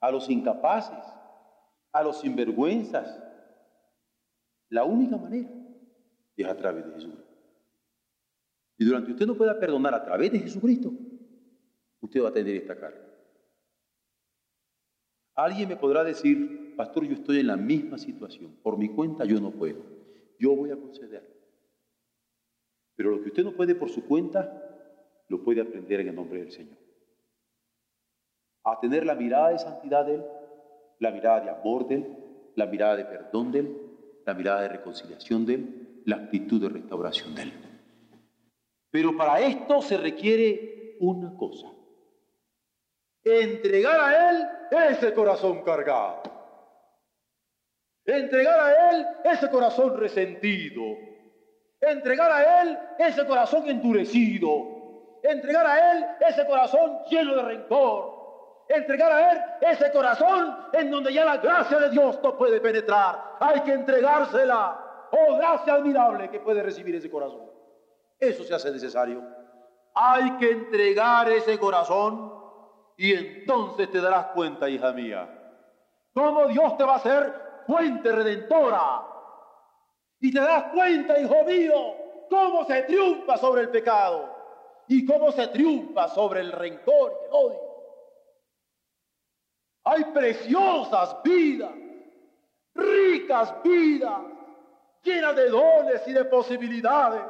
a 0.00 0.10
los 0.10 0.30
incapaces, 0.30 1.04
a 1.92 2.02
los 2.02 2.20
sinvergüenzas. 2.20 3.22
La 4.70 4.84
única 4.84 5.16
manera 5.16 5.50
es 6.36 6.46
a 6.46 6.56
través 6.56 6.86
de 6.86 6.92
Jesucristo. 6.94 7.24
Y 8.78 8.84
durante 8.84 9.12
usted 9.12 9.26
no 9.26 9.36
pueda 9.36 9.58
perdonar 9.58 9.94
a 9.94 10.04
través 10.04 10.32
de 10.32 10.40
Jesucristo, 10.40 10.92
usted 12.00 12.22
va 12.22 12.30
a 12.30 12.32
tener 12.32 12.56
esta 12.56 12.76
carga. 12.76 13.04
Alguien 15.34 15.68
me 15.68 15.76
podrá 15.76 16.02
decir, 16.02 16.74
pastor, 16.76 17.04
yo 17.04 17.14
estoy 17.14 17.40
en 17.40 17.48
la 17.48 17.56
misma 17.56 17.98
situación, 17.98 18.56
por 18.62 18.78
mi 18.78 18.88
cuenta 18.88 19.24
yo 19.24 19.40
no 19.40 19.50
puedo, 19.50 19.93
yo 20.38 20.54
voy 20.54 20.70
a 20.70 20.76
conceder. 20.76 21.32
Pero 22.96 23.10
lo 23.10 23.22
que 23.22 23.28
usted 23.28 23.44
no 23.44 23.52
puede 23.52 23.74
por 23.74 23.90
su 23.90 24.06
cuenta, 24.06 24.60
lo 25.28 25.42
puede 25.42 25.60
aprender 25.60 26.00
en 26.00 26.08
el 26.08 26.14
nombre 26.14 26.40
del 26.40 26.52
Señor 26.52 26.84
a 28.64 28.80
tener 28.80 29.04
la 29.04 29.14
mirada 29.14 29.50
de 29.50 29.58
santidad 29.58 30.06
de 30.06 30.14
Él, 30.14 30.24
la 30.98 31.10
mirada 31.10 31.40
de 31.40 31.50
amor 31.50 31.86
de 31.86 31.96
Él, 31.96 32.16
la 32.56 32.66
mirada 32.66 32.96
de 32.96 33.04
perdón 33.04 33.52
de 33.52 33.58
Él, 33.60 33.76
la 34.24 34.34
mirada 34.34 34.62
de 34.62 34.68
reconciliación 34.68 35.44
de 35.44 35.54
Él, 35.54 36.02
la 36.06 36.16
actitud 36.16 36.60
de 36.60 36.70
restauración 36.70 37.34
de 37.34 37.42
Él. 37.42 37.52
Pero 38.90 39.16
para 39.16 39.40
esto 39.40 39.82
se 39.82 39.98
requiere 39.98 40.96
una 41.00 41.36
cosa, 41.36 41.66
entregar 43.22 44.00
a 44.00 44.30
Él 44.30 44.48
ese 44.90 45.12
corazón 45.12 45.62
cargado, 45.62 46.22
entregar 48.06 48.60
a 48.60 48.90
Él 48.90 49.06
ese 49.24 49.48
corazón 49.50 49.96
resentido, 49.98 50.82
entregar 51.80 52.30
a 52.30 52.62
Él 52.62 52.78
ese 52.98 53.26
corazón 53.26 53.68
endurecido, 53.68 55.18
entregar 55.22 55.66
a 55.66 55.92
Él 55.92 56.06
ese 56.20 56.46
corazón 56.46 56.98
lleno 57.08 57.34
de 57.34 57.42
rencor, 57.42 58.64
entregar 58.68 59.12
a 59.12 59.32
Él 59.32 59.40
ese 59.60 59.90
corazón 59.90 60.56
en 60.72 60.90
donde 60.90 61.12
ya 61.12 61.24
la 61.24 61.38
gracia 61.38 61.78
de 61.78 61.90
Dios 61.90 62.18
no 62.22 62.36
puede 62.36 62.60
penetrar. 62.60 63.36
Hay 63.40 63.60
que 63.60 63.72
entregársela. 63.72 64.80
Oh, 65.10 65.36
gracia 65.36 65.74
admirable 65.74 66.28
que 66.28 66.40
puede 66.40 66.62
recibir 66.62 66.94
ese 66.96 67.10
corazón. 67.10 67.48
Eso 68.18 68.42
se 68.42 68.54
hace 68.54 68.70
necesario. 68.70 69.22
Hay 69.94 70.36
que 70.38 70.50
entregar 70.50 71.30
ese 71.30 71.58
corazón 71.58 72.32
y 72.96 73.12
entonces 73.12 73.90
te 73.90 74.00
darás 74.00 74.26
cuenta, 74.28 74.68
hija 74.68 74.92
mía, 74.92 75.28
cómo 76.12 76.46
Dios 76.48 76.76
te 76.76 76.84
va 76.84 76.94
a 76.94 76.96
hacer 76.96 77.43
fuente 77.66 78.10
redentora. 78.12 79.06
Y 80.20 80.32
te 80.32 80.40
das 80.40 80.72
cuenta, 80.72 81.18
hijo 81.18 81.44
mío, 81.44 81.94
cómo 82.30 82.64
se 82.64 82.82
triunfa 82.82 83.36
sobre 83.36 83.62
el 83.62 83.70
pecado 83.70 84.34
y 84.88 85.04
cómo 85.04 85.32
se 85.32 85.48
triunfa 85.48 86.08
sobre 86.08 86.40
el 86.40 86.52
rencor 86.52 87.12
y 87.20 87.24
el 87.26 87.32
odio. 87.32 87.74
Hay 89.84 90.04
preciosas 90.04 91.22
vidas, 91.22 91.72
ricas 92.74 93.62
vidas, 93.62 94.20
llenas 95.02 95.36
de 95.36 95.48
dones 95.50 96.08
y 96.08 96.12
de 96.12 96.24
posibilidades 96.24 97.22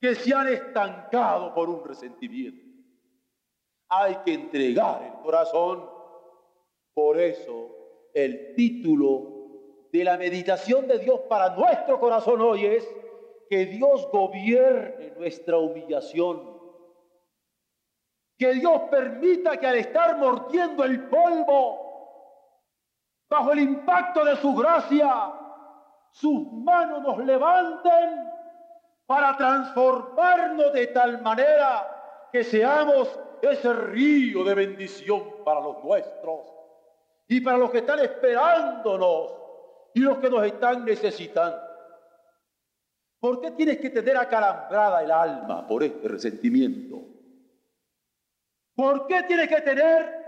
que 0.00 0.14
se 0.14 0.32
han 0.32 0.48
estancado 0.48 1.52
por 1.54 1.68
un 1.68 1.84
resentimiento. 1.84 2.64
Hay 3.88 4.16
que 4.24 4.34
entregar 4.34 5.02
el 5.02 5.22
corazón. 5.22 5.90
Por 6.94 7.20
eso 7.20 8.10
el 8.14 8.54
título 8.54 9.35
de 9.92 10.04
la 10.04 10.16
meditación 10.16 10.86
de 10.86 10.98
Dios 10.98 11.20
para 11.28 11.50
nuestro 11.50 11.98
corazón 12.00 12.40
hoy 12.40 12.66
es 12.66 12.88
que 13.48 13.66
Dios 13.66 14.08
gobierne 14.10 15.12
nuestra 15.16 15.58
humillación. 15.58 16.56
Que 18.38 18.54
Dios 18.54 18.82
permita 18.90 19.56
que 19.56 19.66
al 19.66 19.76
estar 19.76 20.18
mordiendo 20.18 20.84
el 20.84 21.08
polvo, 21.08 21.86
bajo 23.28 23.52
el 23.52 23.60
impacto 23.60 24.24
de 24.24 24.36
su 24.36 24.54
gracia, 24.54 25.32
sus 26.10 26.52
manos 26.52 27.02
nos 27.02 27.18
levanten 27.18 28.30
para 29.06 29.36
transformarnos 29.36 30.72
de 30.72 30.88
tal 30.88 31.22
manera 31.22 32.28
que 32.32 32.42
seamos 32.44 33.18
ese 33.40 33.72
río 33.72 34.44
de 34.44 34.54
bendición 34.54 35.44
para 35.44 35.60
los 35.60 35.82
nuestros 35.84 36.40
y 37.28 37.40
para 37.40 37.58
los 37.58 37.70
que 37.70 37.78
están 37.78 38.00
esperándonos 38.00 39.45
y 39.96 40.00
los 40.00 40.18
que 40.18 40.28
nos 40.28 40.44
están 40.44 40.84
necesitando. 40.84 41.58
¿Por 43.18 43.40
qué 43.40 43.52
tienes 43.52 43.78
que 43.78 43.88
tener 43.88 44.14
acalambrada 44.18 45.02
el 45.02 45.10
alma 45.10 45.66
por 45.66 45.82
este 45.82 46.06
resentimiento? 46.06 47.02
¿Por 48.74 49.06
qué 49.06 49.22
tienes 49.22 49.48
que 49.48 49.62
tener 49.62 50.22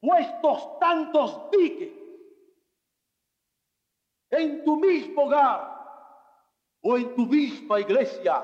puestos 0.00 0.78
tantos 0.78 1.50
diques 1.50 1.92
en 4.30 4.64
tu 4.64 4.76
mismo 4.76 5.24
hogar 5.24 5.78
o 6.80 6.96
en 6.96 7.14
tu 7.14 7.26
misma 7.26 7.80
iglesia 7.80 8.42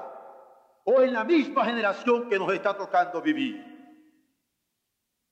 o 0.84 1.00
en 1.00 1.14
la 1.14 1.24
misma 1.24 1.64
generación 1.64 2.28
que 2.28 2.38
nos 2.38 2.52
está 2.52 2.76
tocando 2.76 3.22
vivir? 3.22 3.71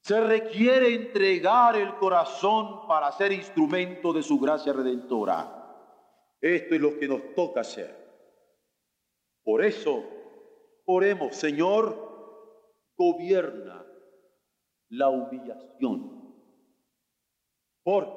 Se 0.02 0.20
requiere 0.20 0.94
entregar 0.94 1.76
el 1.76 1.94
corazón 1.96 2.86
para 2.88 3.12
ser 3.12 3.32
instrumento 3.32 4.12
de 4.12 4.22
su 4.22 4.38
gracia 4.38 4.72
redentora. 4.72 5.56
Esto 6.40 6.74
es 6.74 6.80
lo 6.80 6.98
que 6.98 7.06
nos 7.06 7.34
toca 7.34 7.60
hacer. 7.60 7.94
Por 9.42 9.64
eso, 9.64 10.02
oremos, 10.86 11.36
Señor, 11.36 12.10
gobierna 12.96 13.84
la 14.88 15.08
humillación. 15.10 16.34
Porque 17.82 18.10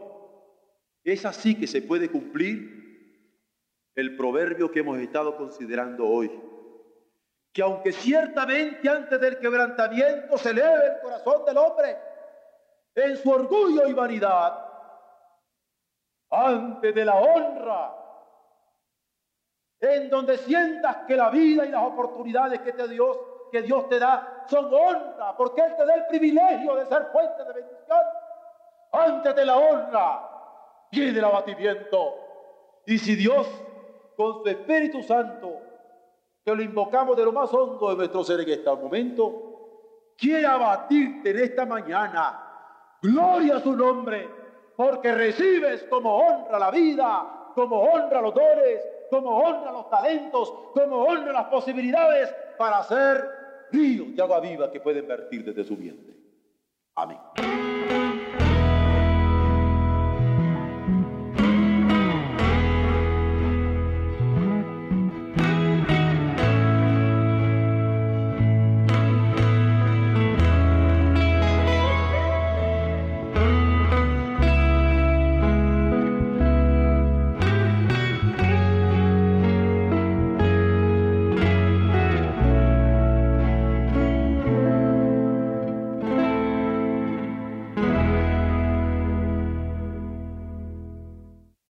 es 1.04 1.26
así 1.26 1.56
que 1.56 1.68
se 1.68 1.82
puede 1.82 2.10
cumplir 2.10 2.84
el 3.96 4.16
proverbio 4.16 4.72
que 4.72 4.80
hemos 4.80 5.00
estado 5.00 5.38
considerando 5.38 6.08
hoy. 6.08 6.32
Que 7.54 7.62
aunque 7.62 7.92
ciertamente 7.92 8.90
antes 8.90 9.22
del 9.22 9.38
quebrantamiento 9.38 10.38
se 10.38 10.50
eleve 10.50 10.88
el 10.88 11.02
corazón 11.02 11.46
del 11.46 11.58
hombre 11.58 11.98
en 12.96 13.16
su 13.18 13.30
orgullo 13.30 13.88
y 13.88 13.94
vanidad, 13.94 14.74
antes 16.32 16.96
de 16.96 17.06
la 17.06 17.16
honra, 17.16 17.96
en 19.80 20.10
donde 20.10 20.38
sientas 20.38 20.98
que 21.08 21.16
la 21.16 21.30
vida 21.30 21.66
y 21.66 21.70
las 21.70 21.84
oportunidades 21.84 22.62
que 22.62 22.74
te 22.74 22.88
Dios, 22.88 23.18
que 23.52 23.62
Dios 23.62 23.88
te 23.88 24.00
da 24.00 24.46
son 24.48 24.74
honra, 24.74 25.36
porque 25.38 25.62
Él 25.62 25.76
te 25.76 25.86
da 25.86 25.94
el 25.94 26.08
privilegio 26.08 26.76
de 26.76 26.86
ser 26.88 27.06
fuente 27.12 27.44
de 27.44 27.54
bendición. 27.54 28.00
Antes 28.92 29.36
de 29.36 29.46
la 29.46 29.58
honra 29.58 30.30
viene 30.92 31.20
el 31.20 31.26
abatimiento. 31.26 32.16
Y 32.86 32.98
si 32.98 33.16
Dios, 33.16 33.48
con 34.16 34.42
su 34.42 34.50
Espíritu 34.50 35.04
Santo, 35.04 35.62
que 36.44 36.56
lo 36.56 36.62
invocamos 36.62 37.16
de 37.16 37.26
lo 37.26 37.32
más 37.32 37.54
hondo 37.54 37.90
de 37.90 37.96
nuestro 37.96 38.24
ser 38.24 38.42
en 38.42 38.50
este 38.50 38.70
momento, 38.70 40.14
quiere 40.18 40.46
abatirte 40.46 41.30
en 41.32 41.40
esta 41.40 41.66
mañana, 41.66 42.98
gloria 43.02 43.58
a 43.58 43.60
su 43.62 43.76
nombre, 43.76 44.30
porque 44.76 45.14
recibes 45.14 45.84
como 45.84 46.18
honra 46.18 46.60
la 46.60 46.72
vida, 46.72 47.52
como 47.56 47.82
honra 47.82 48.22
los 48.22 48.34
dones, 48.34 48.82
como 49.10 49.38
honra 49.38 49.72
los 49.72 49.90
talentos, 49.90 50.54
como 50.74 51.04
honra 51.04 51.32
las 51.32 51.46
posibilidades 51.46 52.34
para 52.58 52.84
ser 52.84 53.68
ríos 53.72 54.16
de 54.16 54.22
agua 54.22 54.40
viva 54.40 54.72
que 54.72 54.80
pueden 54.80 55.08
vertir 55.08 55.46
desde 55.46 55.64
su 55.64 55.76
vientre. 55.78 56.14
Amén. 56.96 57.20